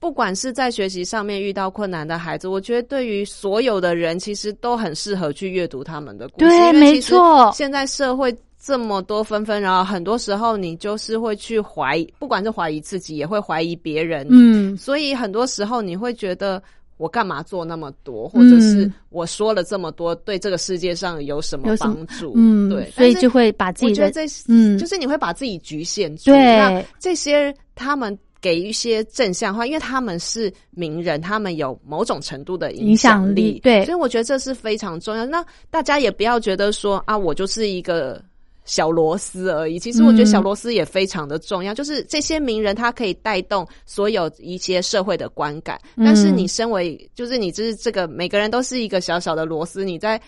[0.00, 6.48] 不管是在学习上面遇到困难的孩子，我觉得对于所有的人，其实都很适合去阅读他们的故事。
[6.48, 14.26] 对没错现在社会这么多纷纷扰扰，很多时候你就是会去怀疑，不管是怀疑自己，也会怀疑别人。
[14.30, 16.62] 嗯，所以很多时候你会觉得。
[17.00, 22.34] 我干嘛做那么多，或者是嗯我说了这么多，对这个世界上有什么帮助？
[22.36, 26.24] 嗯，对，所以就会把自己的我觉得这嗯就是你会把自己局限住。
[26.26, 35.24] 对那这些他们给一些正向化，因为他们是名人，他们有某种程度的影响响力对所以我觉得这是非常重要。
[35.24, 38.22] 那大家也不要觉得说啊，我就是一个。
[38.70, 41.74] 小螺丝而已，其实我觉得嗯小螺丝也非常的重要。
[41.74, 45.76] 就是这些名人，他可以带动所有一些社会的观感。
[45.96, 50.20] 嗯但是你身为，就是你就是这个每个人都是一个小小的螺丝，你在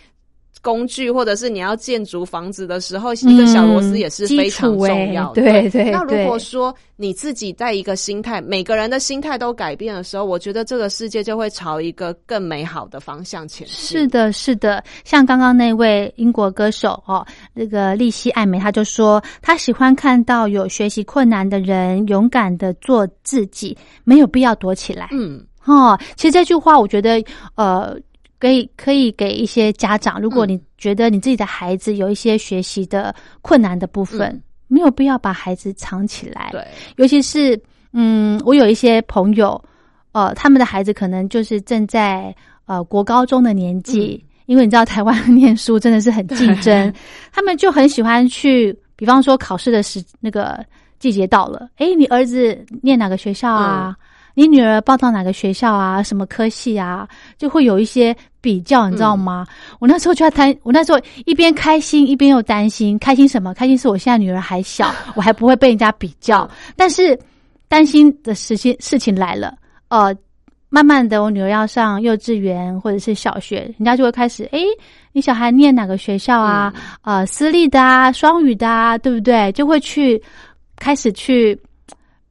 [0.63, 5.43] 工具或者是你要建筑房子的时候，一个小螺丝也是非常重要的。
[5.43, 13.77] 对对那如果说你自己在一个心态，每个人的心态都改变的时候，我觉得这个世界就会朝一个更美好的方向前进。
[13.77, 25.09] 是的，是的，像刚刚那位英国歌手哦，那个利希艾美，他就说他喜欢看到有学习困难的人勇敢的做自己，没有必要躲起来。
[25.11, 27.21] 嗯，哦，其实这句话我觉得，
[27.57, 27.97] 呃，
[28.43, 36.49] 可以可以给一些家长，如果嗯你觉得你自己的孩子有一些学习的困难的部分，嗯没有必要把孩子藏起来。
[36.51, 37.57] 对，尤其是
[37.93, 39.63] 嗯，我有一些朋友，
[40.11, 42.35] 呃，他们的孩子可能就是正在
[42.67, 46.93] 呃国高中的年纪，因为你知道台湾念书真的是很竞争，
[47.31, 50.59] 他们就很喜欢去，比方说考试的时那个
[50.99, 53.97] 季节到了，诶，你儿子念哪个学校啊？
[54.35, 56.03] 你女儿报到哪个学校啊？
[56.03, 57.07] 什么科系啊？
[57.37, 59.47] 就会有一些比较，你知道吗？
[59.79, 62.99] 我那时候就要担，我那时候一边开心一边又担心。
[62.99, 63.55] 开心什么？
[63.55, 66.47] 开心是我现在女儿还小， 我还不会被人家比较。
[66.77, 67.19] 但是
[67.69, 69.55] 担心的事情事情来了，
[69.89, 70.15] 呃，
[70.69, 74.65] 慢慢的我女儿要上幼稚园或者是小学，人家就会开始，诶，
[75.13, 76.75] 你小孩念哪个学校啊？
[77.03, 79.53] 呃，私立的啊，双语的啊，对不对？
[79.53, 80.21] 就会去
[80.77, 81.59] 开始去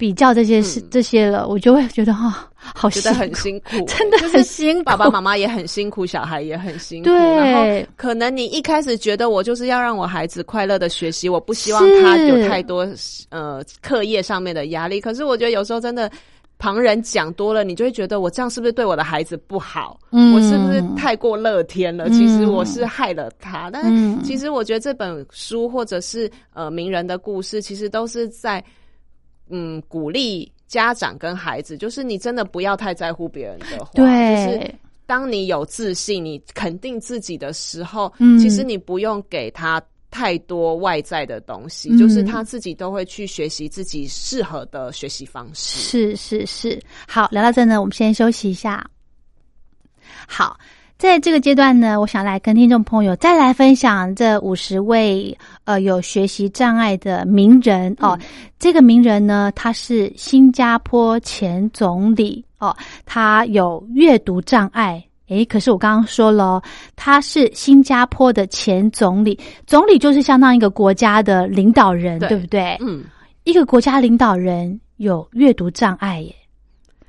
[0.01, 4.83] 比较这些事、嗯这些了，我就会觉得哈、好觉得，很辛苦， 真的是很辛苦。
[4.83, 7.09] 爸爸妈妈也很辛苦，小孩也很辛苦。
[7.09, 12.87] 对然后可能你一开始觉得我就是要让我孩子快乐的学习，我不希望他有太多
[13.29, 14.99] 呃课业上面的压力。
[14.99, 16.11] 可是我觉得有时候真的。
[16.63, 19.99] 旁人讲多了，你就会觉得我这样是不是对我的孩子不好？
[20.11, 22.05] 嗯我是不是太过乐天了？
[22.07, 23.67] 嗯其实我是害了他。
[23.73, 28.63] 但嗯是其实我觉得这本书或者是呃名人的故事，其实都是在
[29.51, 34.75] 嗯鼓励家长跟孩子，就是你真的不要太在乎别人的话，就是对，
[35.05, 45.79] 当你有自信、你肯定自己的时候，嗯其实你不用给他太多外在的东西，嗯就是他自己都会去学习自己适合的学习方式。
[45.79, 46.81] 是是是。
[47.07, 48.89] 好，聊到这呢，我们先休息一下。
[50.27, 50.57] 好。
[51.01, 58.15] 在这个阶段呢，我想来跟听众朋友再来分享这五十位呃有学习障碍的名人哦。
[58.59, 65.03] 这个名人呢，他是新加坡前总理哦，他有阅读障碍。
[65.29, 66.63] 诶，可是我刚刚说了哦，
[66.95, 72.77] 他是新加坡的前总理，总理就是相当于一个国家的领导人，对对不对？
[72.79, 73.03] 嗯，
[73.43, 76.35] 一个国家领导人有阅读障碍耶，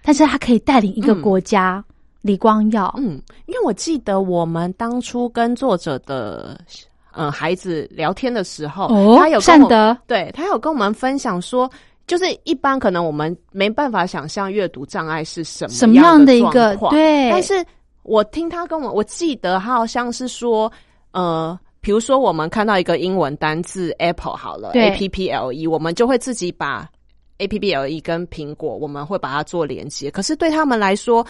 [0.03, 1.85] 但是他可以带领一个嗯国家。
[2.23, 6.59] 李光耀，嗯，因为我记得我们当初跟作者的
[7.13, 11.71] 嗯孩子聊天的时候，哦他有跟我善德，对他有跟我们分享说。
[12.05, 17.31] 就是一般可能我们没办法想象阅读障碍是什么什么样的的一个对？
[17.31, 17.65] 但是
[18.03, 20.71] 我听他跟我，我记得他好像是说，
[21.13, 26.87] 呃，比如说我们看到一个英文单字 apple 好了对，a p p l e，我们就会自己把
[27.39, 30.11] a p p l e 跟苹果，我们会把它做连接。
[30.11, 31.25] 可是对他们来说，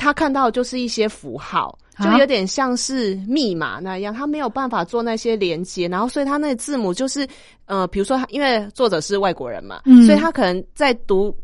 [0.00, 1.78] 他看到的就是一些符号。
[1.98, 7.28] 就啊有点像是密码那样，他没有办法做那些连接，然后所以他那个字母就是，
[7.66, 10.06] 呃，比如说他因为作者是外国人嘛，嗯。
[10.06, 11.36] 所以他可能在读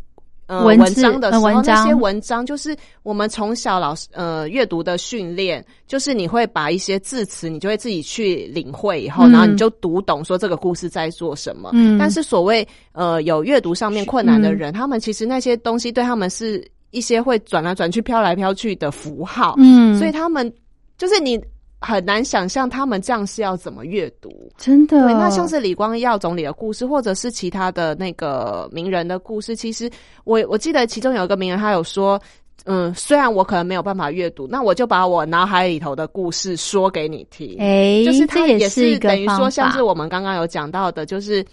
[0.46, 9.32] 呃文文章的时候，呃那些文章就是我们从小老师呃阅读的训练，就是你会把一些字词，你就会自己去领会以后，嗯。
[9.32, 11.68] 然后你就读懂说这个故事在做什么。
[11.74, 11.98] 嗯。
[11.98, 20.50] 但是所谓呃有阅读上面困难的人，他们其实那些东西对他们是一些会转来转去、飘来飘去的符号，嗯，所以他们
[20.96, 21.38] 就是你
[21.80, 24.30] 很难想象他们这样是要怎么阅读。
[24.56, 29.90] 真的，对，那像是李光耀总理的故事，或者是其他的那个名人的故事，其实
[30.24, 32.18] 我我记得其中有一个名人，他有说，
[32.64, 37.56] 嗯，虽然我可能没有办法阅读，那我就把我脑海里头的故事说给你听。
[37.58, 41.44] 哎，就是他也是等于说，像是我们刚刚有讲到的，就是。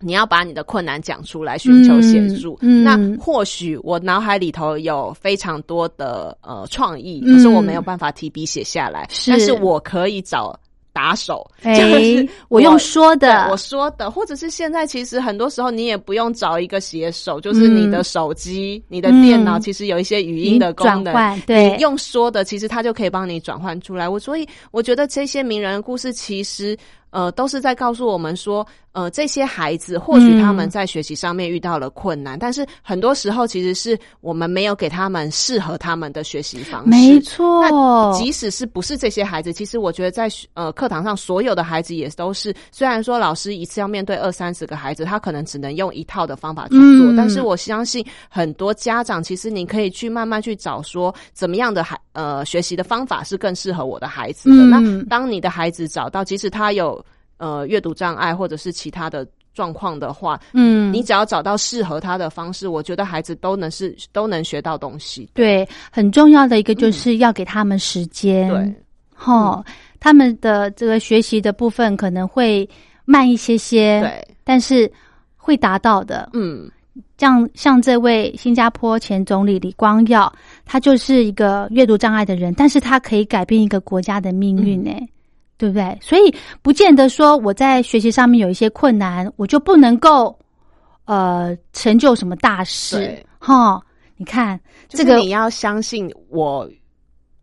[0.00, 2.58] 你要把你的困难讲出来，寻求协助。
[2.62, 2.84] 嗯嗯。
[2.84, 9.06] 那或许我脑海里头有非常多的呃创意，嗯可是我没有办法提笔写下来。
[9.10, 10.58] 是但是我可以找
[10.92, 19.60] 打手，哎就是我用说的我说的，或者是现在其实很多时候你也不用找一个写手，就是你的手机、你的电脑，嗯。
[19.60, 21.70] 其实有一些语音的功能，对。
[21.70, 24.08] 你用说的，其实它就可以帮你转换出来。
[24.08, 26.76] 我所以我觉得这些名人的故事，其实
[27.10, 36.90] 呃都是在告诉我们说，呃这些孩子或许他们嗯在学习上面遇到了困难，但是很多时候其实是我们没有给他们适合他们的学习方式。
[36.90, 54.56] 没错那，即使是不是这些孩子，其实我觉得在呃课堂上所有的孩子也都是，虽然说老师一次要面对二三十个孩子，他可能只能用一套的方法去做，嗯但是我相信很多家长其实你可以去慢慢去找说怎么样的孩呃学习的方法是更适合我的孩子的。
[54.56, 56.99] 嗯那当你的孩子找到，即使他有
[57.40, 65.28] 呃阅读障碍或者是其他的状况的话，嗯，你只要找到适合他的方式，我觉得孩子都能是都能学到东西。
[65.34, 68.74] 对很重要的一个就是要给他们时间，对，
[69.12, 69.64] 哈，
[69.98, 72.68] 他们的这个学习的部分可能会
[73.04, 74.90] 慢一些些，，对，但是
[75.36, 76.30] 会达到的。
[76.34, 76.70] 嗯。
[77.16, 80.30] 像像这位新加坡前总理李光耀，
[80.64, 84.90] 他就是一个阅读障碍的人，但是他可以改变一个国家的命运，呢、
[85.60, 85.98] 对不对？
[86.00, 90.34] 所以不见得说我在学习上面有一些困难，我就不能够
[91.04, 93.78] 呃成就什么大事对，哈。
[94.16, 94.58] 你看
[94.88, 96.66] 就是这个你要相信我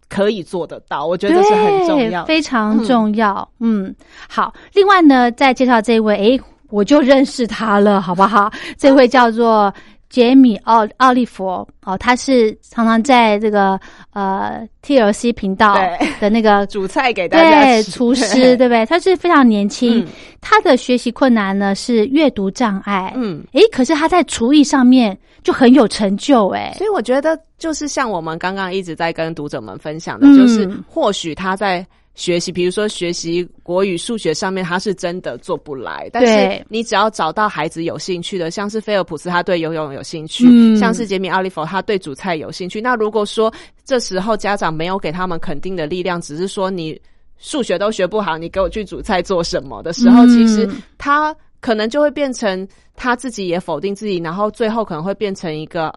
[0.10, 2.26] 可以做得到，我觉得这是很重要，。
[2.26, 3.48] 非常重要。
[3.60, 3.96] 嗯
[4.28, 4.52] 好。
[4.74, 8.52] 另外呢，再介绍这一位，诶，我就认识他了，好不好？
[8.78, 9.72] 这位叫做
[10.10, 13.80] 杰米奥奥利佛哦，他是常常在这个
[14.14, 15.76] 呃 TLC 频道
[16.20, 18.86] 的那个 主菜给大家厨师， 对不对？
[18.86, 20.08] 他是非常年轻，嗯
[20.42, 26.74] 他的学习困难呢是阅读障碍，嗯，诶，可是他在厨艺上面就很有成就，诶。
[26.78, 31.86] 所以我觉得就是像我们刚刚一直在跟读者们分享的，嗯就是或许他在。
[32.18, 36.10] 学习，比如说学习国语、数学上面，他是真的做不来。
[36.12, 42.82] 但是你只要找到孩子有兴趣的，像是菲尔普斯，他对游泳有兴趣；嗯像是杰米奥利弗，他对煮菜有兴趣。
[42.82, 43.54] 那如果说
[43.86, 47.00] 这时候家长没有给他们肯定的力量，只是说你
[47.38, 55.94] 数学都学不好，你给我去煮菜做什么的时候，嗯其实他可能就会变成他自己也否定自己，然后最后可能会变成一个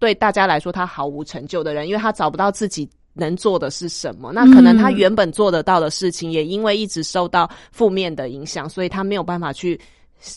[0.00, 4.32] 对大家来说他毫无成就的人，因为他找不到自己能做的是什么。
[4.32, 9.78] 那可能他原本做得到的事情，也因为一直受到负面的影响，所以他没有办法去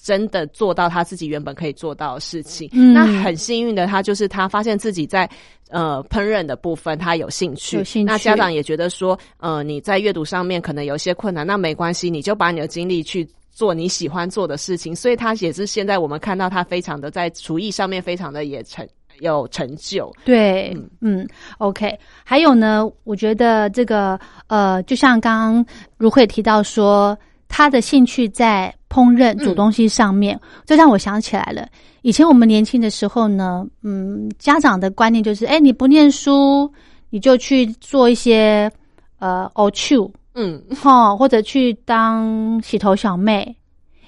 [0.04, 2.70] 真的做到他自己原本可以做到的事情。
[2.74, 5.30] 嗯那很幸运的他，就是他发现自己在
[5.70, 13.28] 呃烹饪的部分他有兴趣，有兴趣那家长也觉得说，呃，你在阅读上面可能有一些困难，那没关系，你就把你的精力去。
[13.54, 18.88] 做你喜欢做的事情，所以他也是现在我们看到他非常的在厨艺上面非常的也成
[19.22, 20.12] 有成就。
[20.26, 21.28] 对，嗯。
[21.58, 25.66] o k 还有呢，我觉得这个呃，就像刚刚
[25.98, 27.18] 如慧提到说，
[27.48, 31.68] 他的兴趣在烹饪、煮东西上面，这让我想起来了。
[32.02, 36.72] 以前我们年轻的时候呢，嗯，家长的观念就是，哎，你不念书，
[37.10, 38.72] 你就去做一些
[39.20, 43.56] 呃 o c h 嗯，哈，或者去当洗头小妹，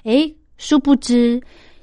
[0.04, 1.40] 诶，殊不知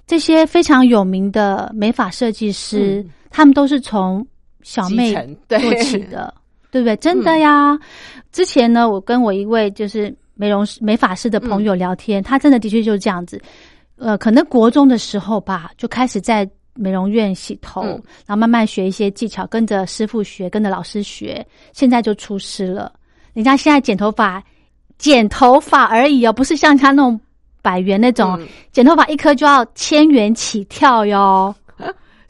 [0.08, 4.24] 这些非常有名的美发设计师，他们都是从
[4.62, 5.14] 小妹
[5.48, 6.32] 做起的，
[6.70, 6.96] 对不对？
[6.98, 7.78] 真的呀。
[8.32, 13.42] 之前呢，我跟我一位就是美容师、美发师的朋友聊天，他真的的确就是这样子。
[13.98, 22.92] 呃，可能国中的时候吧，就开始在美容院洗头，嗯然后慢慢学一些技巧，跟着师傅学，跟着老师学，现在就出师了。
[23.34, 24.44] 人家现在剪头发，
[24.98, 27.20] 剪头发而已哦，不是像他那种
[27.62, 31.54] 百元那种，嗯剪头发一颗就要千元起跳哟，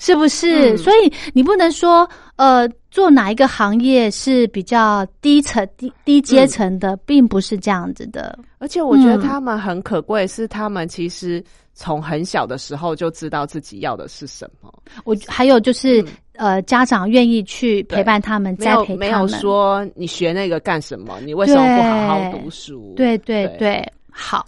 [0.01, 0.73] 是不是？
[0.73, 8.37] 嗯所以你不能说呃，做哪一个行业是比较低层、低低阶层的，并不是这样子的。
[8.57, 11.43] 而且我觉得嗯他们很可贵，是他们其实
[11.75, 14.73] 从很小的时候就知道自己要的是什么，
[15.03, 19.27] 我还有就是、呃，家长愿意去陪伴他们，没栽培有没有。
[19.27, 22.93] 说你学那个干什么，你为什么不好好读书？
[22.95, 24.43] 对对对对，好。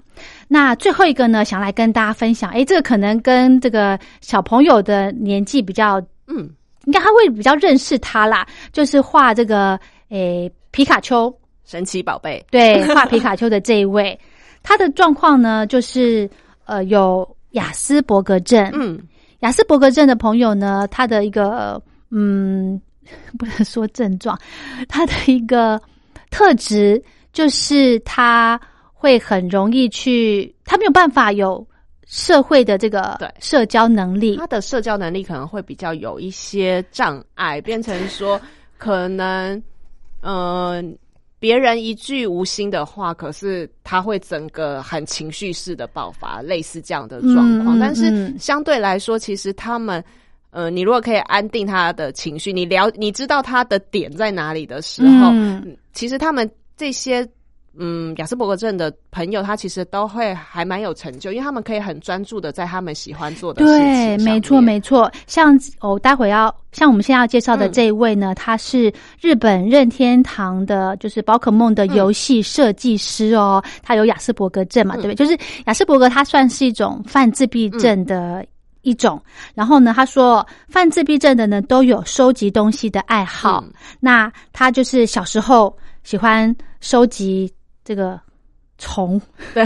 [0.53, 6.47] 那最后一个呢，想来跟大家分享，诶，这个可能跟这个小朋友的年纪比较，嗯，
[6.85, 9.79] 应该他会比较认识他啦，就是画这个
[10.09, 11.35] 诶皮卡丘，
[11.65, 14.19] 神奇宝贝，对，画皮卡丘的这一位，
[14.61, 16.29] 他的状况呢，就是
[16.65, 19.01] 呃有雅斯伯格症，嗯，
[19.39, 21.81] 雅斯伯格症的朋友呢，他的一个
[22.11, 22.79] 嗯，
[23.39, 24.37] 不能说症状，
[24.87, 25.81] 他的一个
[26.29, 28.61] 特质就是他
[29.03, 31.67] 会很容易去，他没有办法有
[32.07, 38.39] 社会的这个对社交能力他，的社交能力可能会比较有一些障碍，变成说
[38.77, 39.61] 可能，
[40.21, 40.97] 嗯、
[41.37, 47.35] 别人一句无心的话，可是他会整个很情绪式的爆发，类似这样的状
[47.65, 47.75] 况。
[47.75, 50.01] 嗯嗯但是嗯相对来说，其实他们。
[50.55, 56.47] 呃，你如果可以安定他的情绪，你了，你知道他的点在哪里的时候，嗯其实他们
[56.77, 57.27] 这些
[57.77, 65.11] 嗯雅斯伯格症的朋友，他其实都会还蛮有成就，因为他们可以很专注的在他们喜欢做的事情对，没错，没错。
[65.25, 73.63] 像哦、待会要像我们现在要介绍的嗯这一位呢，他是日本任天堂的，就是宝可梦的游戏设计师哦。
[73.81, 75.15] 他有雅斯伯格症嘛，嗯对不对？
[75.15, 78.45] 就是雅斯伯格，他算是一种泛自闭症的。
[78.85, 79.17] 一种，
[79.55, 83.71] 然后呢，他说犯自闭症的呢都有收集东西的爱好，嗯
[84.01, 87.49] 那他就是小时候喜欢收集
[87.83, 88.19] 这个
[88.77, 89.21] 虫，
[89.53, 89.65] 对，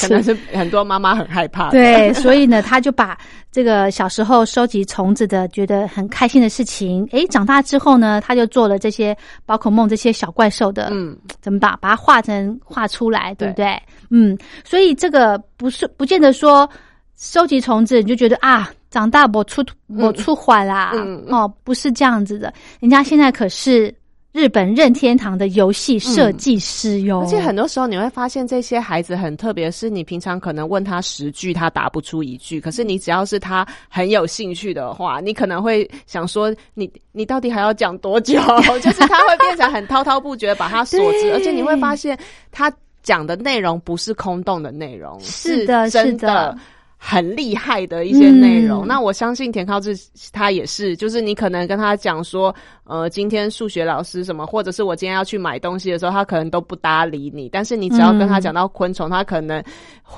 [0.00, 1.70] 可能是很多妈妈很害怕的。
[1.72, 3.18] 对，所以呢，他就把
[3.50, 13.64] 这个小时候收集虫子的，觉得很开心的事情，诶，长大之后呢，他就做了这些宝可梦这些小怪兽的，嗯，怎么把把它画成画出来，对不对。
[13.64, 13.82] 对？
[14.10, 16.68] 嗯，所以这个不是不见得说
[17.16, 21.24] 收集虫子你就觉得啊，长大我出我出坏啦，嗯。
[21.28, 23.92] 哦，不是这样子的，人家现在可是
[24.34, 38.34] 日本任天堂的游戏设计师哟，而且很多时候你会发现，这些孩子很特别，是你平常可能问他十句，他答不出一句，可是你只要是他很有兴趣的话，你可能会想说，你 你到底还要讲多久？
[38.82, 42.18] 就是他会变成很滔滔不绝，把他所知，而且你会发现
[42.50, 42.72] 他
[43.04, 46.58] 讲的内容不是空洞的内容，是的真是的
[47.06, 48.86] 很厉害的一些内容。
[48.86, 49.94] 嗯那我相信田靠志
[50.32, 57.46] 他也是，就是你可能跟他讲说，呃，今天数学老师什么，或者是我今天要去买东西的时候，他可能都不搭理你。
[57.50, 59.62] 但是你只要跟他讲到昆虫，他可能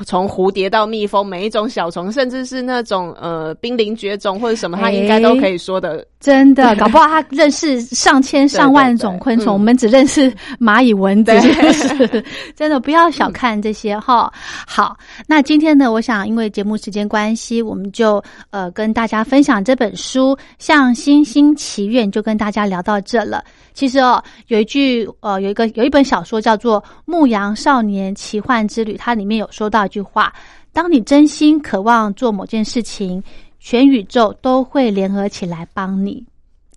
[0.05, 6.07] 从蝴蝶到蜜蜂，每一种小虫，甚至是那种呃濒临绝种或者什么，他应该都可以说的。
[6.27, 11.33] 真的，搞不好他认识上千 上万种昆虫，对对对我们只认识蚂蚁、蚊子，
[11.73, 12.25] 是？
[12.57, 14.33] 真的不要小看这些哈。
[14.67, 14.97] 好，
[15.29, 18.21] 那今天呢，我想因为节目时间关系，我们就
[18.51, 23.45] 呃跟大家分享这本书《向星星祈愿》，就跟大家聊到这了。
[23.73, 30.33] 其实哦，有一句呃，有一个有一本小说叫做《牧羊少年奇幻之旅》，它里面有说到一句话。
[30.73, 33.23] 当你真心渴望做某件事情，
[33.59, 36.25] 全宇宙都会联合起来帮你。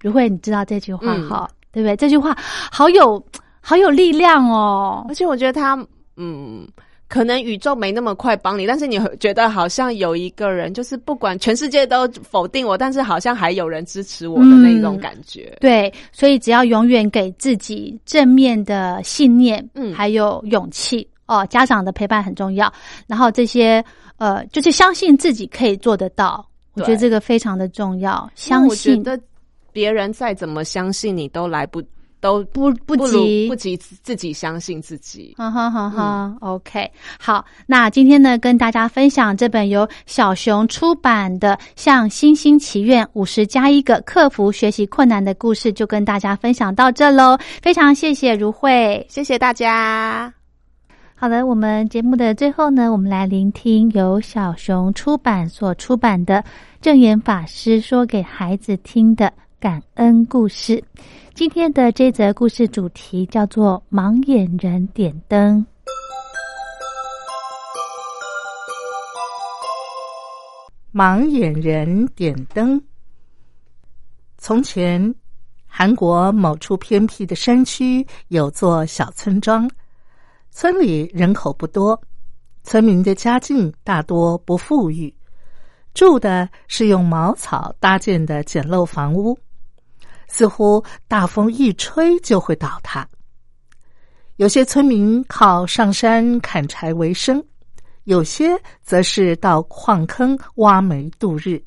[0.01, 1.49] 如慧，你知道这句话哈？
[1.71, 1.95] 对不对？
[1.95, 2.35] 这句话
[2.71, 3.23] 好有
[3.61, 5.05] 好有力量哦！
[5.07, 5.77] 而且我觉得他，
[6.17, 6.67] 嗯，
[7.07, 15.55] 可能宇宙没那么快帮你，但是你觉得好像有一个人，就是不管全世界都否定我，但是好像还有人支持我的那种感觉。
[15.59, 21.45] 对，所以只要永远给自己正面的信念，嗯，还有勇气哦。
[21.51, 22.71] 家长的陪伴很重要，
[23.05, 23.83] 然后这些
[24.17, 26.48] 呃，就是相信自己可以做得到。
[26.79, 29.19] 我觉得这个非常的重要，相信的。
[29.71, 31.79] 别人再怎么相信你，都来不
[32.19, 35.35] 都不不及不及自己相信自己。
[35.37, 47.37] 哈哈哈哈 OK，好，那今天呢，跟大家分享这本由小熊出版的《向星星祈愿五十加一个克服学习困难的故事》，就跟大家分享到这喽。
[47.61, 50.38] 非常谢谢如慧，谢谢大家。
[51.21, 56.41] 好的，我们节目的最后呢，我们来聆听由小熊出版所出版的
[56.79, 59.33] 正言法师说给孩子听的。
[59.59, 60.81] 感恩故事，
[61.33, 65.65] 今天的这则故事主题叫做“盲眼人点灯”。
[70.95, 72.81] 盲眼人点灯。
[74.37, 75.13] 从前，
[75.67, 79.69] 韩国某处偏僻的山区有座小村庄，
[80.61, 81.97] 村里人口不多，
[82.63, 85.15] 村民的家境大多不富裕，
[85.93, 89.39] 住的是用茅草搭建的简陋房屋。
[90.27, 93.07] 似乎大风一吹就会倒塌。
[94.35, 97.41] 有些村民靠上山砍柴为生，
[98.03, 101.63] 有些则是到矿坑挖煤度日。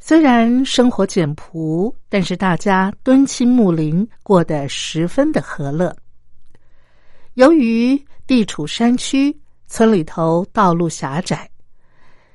[0.00, 5.94] 虽然生活简朴，但是大家敦亲睦邻，过得十分的和乐。
[7.34, 11.50] 由于地处山区，村里头道路狭窄，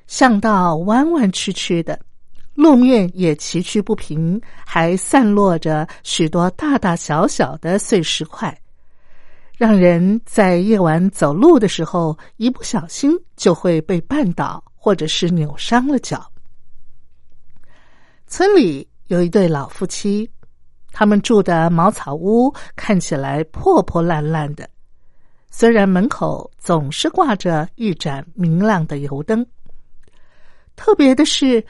[0.07, 1.97] 巷道弯弯曲曲的。
[2.53, 8.53] 路面也崎岖不平，还散落着许多大大小小的碎石块，
[9.55, 16.29] 让人在夜晚走路的时候，一不小心就会被绊倒，或者是扭伤了脚。
[18.27, 20.29] 村里有一对老夫妻，
[20.91, 24.69] 他们住的茅草屋看起来破破烂烂的，
[25.49, 29.45] 虽然门口总是挂着一盏明亮的油灯，
[30.75, 31.65] 特别的是。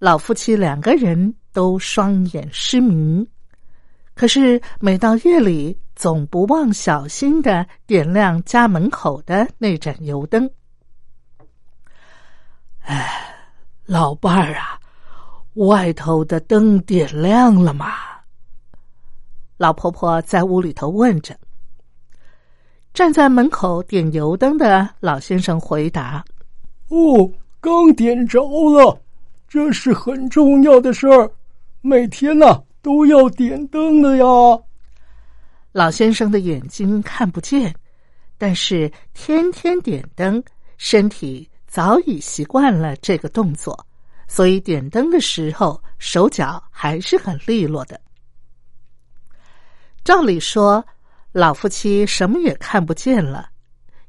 [0.00, 3.26] 老夫妻两个人都双眼失明，
[4.14, 10.50] 可是每到夜里，总不忘小心的点亮家门口的那盏油灯。
[12.80, 13.34] 哎，
[13.86, 14.78] 老伴儿啊，
[15.54, 17.94] 外头的灯点亮了吗？
[19.56, 21.34] 老婆婆在屋里头问着。
[22.94, 26.24] 站在门口点油灯的老先生回答
[26.88, 27.28] ：“哦，
[27.60, 28.40] 刚点着
[28.70, 28.98] 了。”
[29.48, 31.30] 这是很重要的事儿，
[31.80, 34.24] 每天呐都要点灯的呀。
[35.72, 37.74] 老先生的眼睛看不见，
[38.38, 40.42] 但是天天点灯，
[40.76, 43.86] 身体早已习惯了这个动作，
[44.26, 48.00] 所以点灯的时候手脚还是很利落的。
[50.04, 50.84] 照理说，
[51.34, 53.48] 老夫妻什么也看不见了。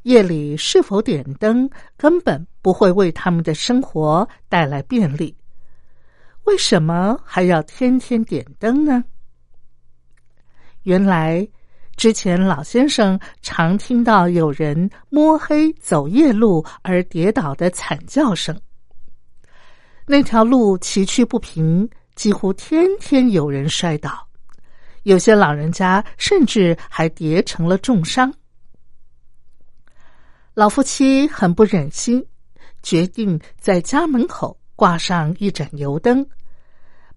[0.04, 1.68] 夜里是否点灯，
[1.98, 5.36] 根本不会为他们的生活带来便利。
[6.44, 9.04] 为什么还要天天点灯呢？
[10.84, 11.48] 原来，
[11.96, 18.56] 之前老先生常听到有人摸黑走夜路而跌倒的惨叫声。
[20.06, 24.25] 那条路崎岖不平，几乎天天有人摔倒，
[25.06, 28.34] 有些老人家甚至还跌成了重伤。
[30.56, 32.26] 老夫妻很不忍心，
[32.82, 36.26] 决定在家门口挂上一盏油灯。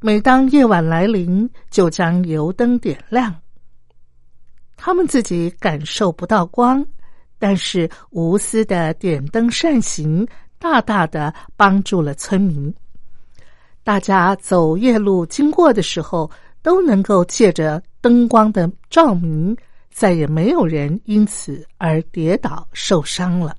[0.01, 3.35] 每当夜晚来临，就将油灯点亮。
[4.77, 6.87] 他们自己感受不到光，
[7.39, 10.29] 但是无私的点灯善行，
[10.59, 12.73] 大大的帮助了村民。
[13.83, 16.31] 大家走夜路经过的时候，
[16.69, 19.57] 都能够借着灯光的照明。
[19.91, 23.57] 再也没有人因此而跌倒受伤了。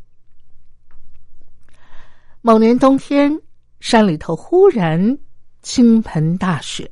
[2.42, 3.36] 某年冬天，
[3.80, 5.18] 山里头忽然
[5.64, 6.90] 倾盆大雪，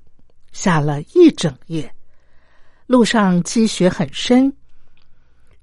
[0.51, 1.89] 下了一整夜，
[2.87, 4.51] 路上积雪很深。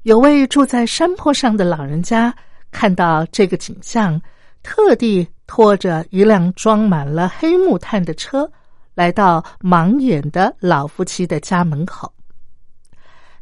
[0.04, 2.34] 有位住在山坡上的老人家
[2.70, 4.18] 看到这个景象，
[4.62, 8.50] 特地拖着一辆装满了黑木炭的车，
[8.94, 12.12] 来到盲眼的老夫妻的家门口。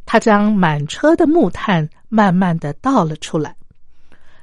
[0.05, 3.55] 他将满车的木炭慢慢的倒了出来，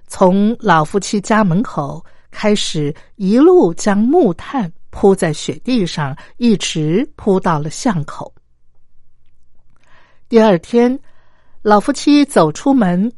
[0.08, 8.34] 从老夫妻家门口开始，一路将木炭铺在雪地上，一直铺到了巷口。
[10.30, 10.98] 第二天，
[11.62, 13.12] 老夫妻走出门，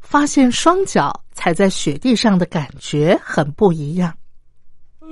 [0.00, 4.16] 发现双脚踩在雪地上的感觉很不一样。
[5.00, 5.08] 哎，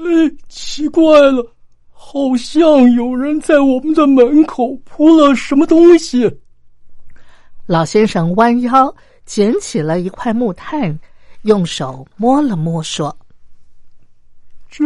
[0.48, 1.55] 奇怪了，
[2.09, 6.38] 好像有人在我们的门口铺了什么东西。
[7.66, 8.94] 老先生弯腰
[9.24, 10.96] 捡起了一块木炭，
[11.42, 13.14] 用手摸了摸，说
[14.70, 14.84] ：“这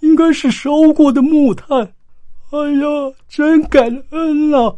[0.00, 1.78] 应该是烧过的木炭。
[2.50, 4.74] 哎呀，真感恩啊！”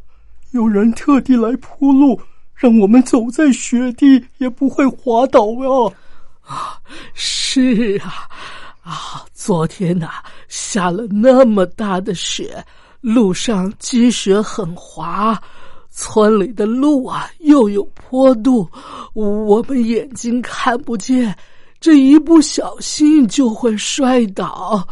[0.52, 2.20] 有人特地来铺路，
[2.54, 5.88] 让我们走在雪地也不会滑倒啊！
[6.42, 6.78] 啊，
[7.14, 8.28] 是啊，
[8.88, 10.08] 啊，昨天呐
[10.48, 12.64] 下了那么大的雪，
[13.02, 15.38] 路上积雪很滑，
[15.90, 18.66] 村里的路啊又有坡度，
[19.12, 21.36] 我们眼睛看不见，
[21.78, 24.88] 这一不小心就会摔倒。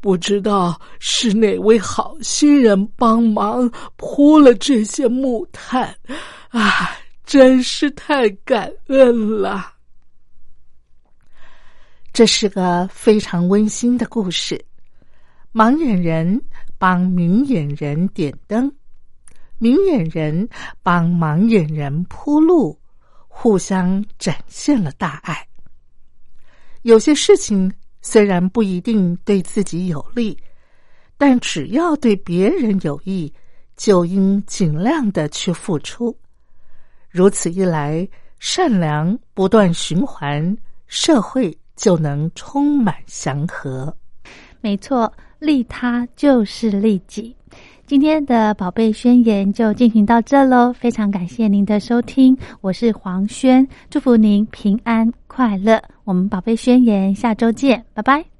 [0.00, 5.92] 不知道是哪位好心人帮忙铺了这些木炭，
[6.50, 6.90] 啊，
[7.26, 9.72] 真是太感恩了。
[12.12, 14.62] 这是个非常温馨的故事。
[15.52, 16.40] 盲眼人
[16.78, 18.72] 帮明眼人点灯，
[19.58, 20.48] 明眼人
[20.82, 22.78] 帮盲眼人铺路，
[23.28, 25.46] 互相展现了大爱。
[26.82, 27.72] 有些事情。
[28.04, 30.36] 虽然不一定对自己有利，
[31.16, 33.32] 但只要对别人有益，
[33.76, 36.12] 就应尽量的去付出。
[37.08, 38.04] 如此一来，
[38.40, 40.58] 善良不断循环，
[40.88, 43.92] 社会就能充满祥和。
[44.60, 47.34] 没错，利他就是利己。
[47.86, 55.82] 今天的宝贝宣言就进行到这喽，非常感谢您的收听，我是黄轩，祝福您平安快乐。
[56.04, 58.31] 我们宝贝宣言下周见，拜拜。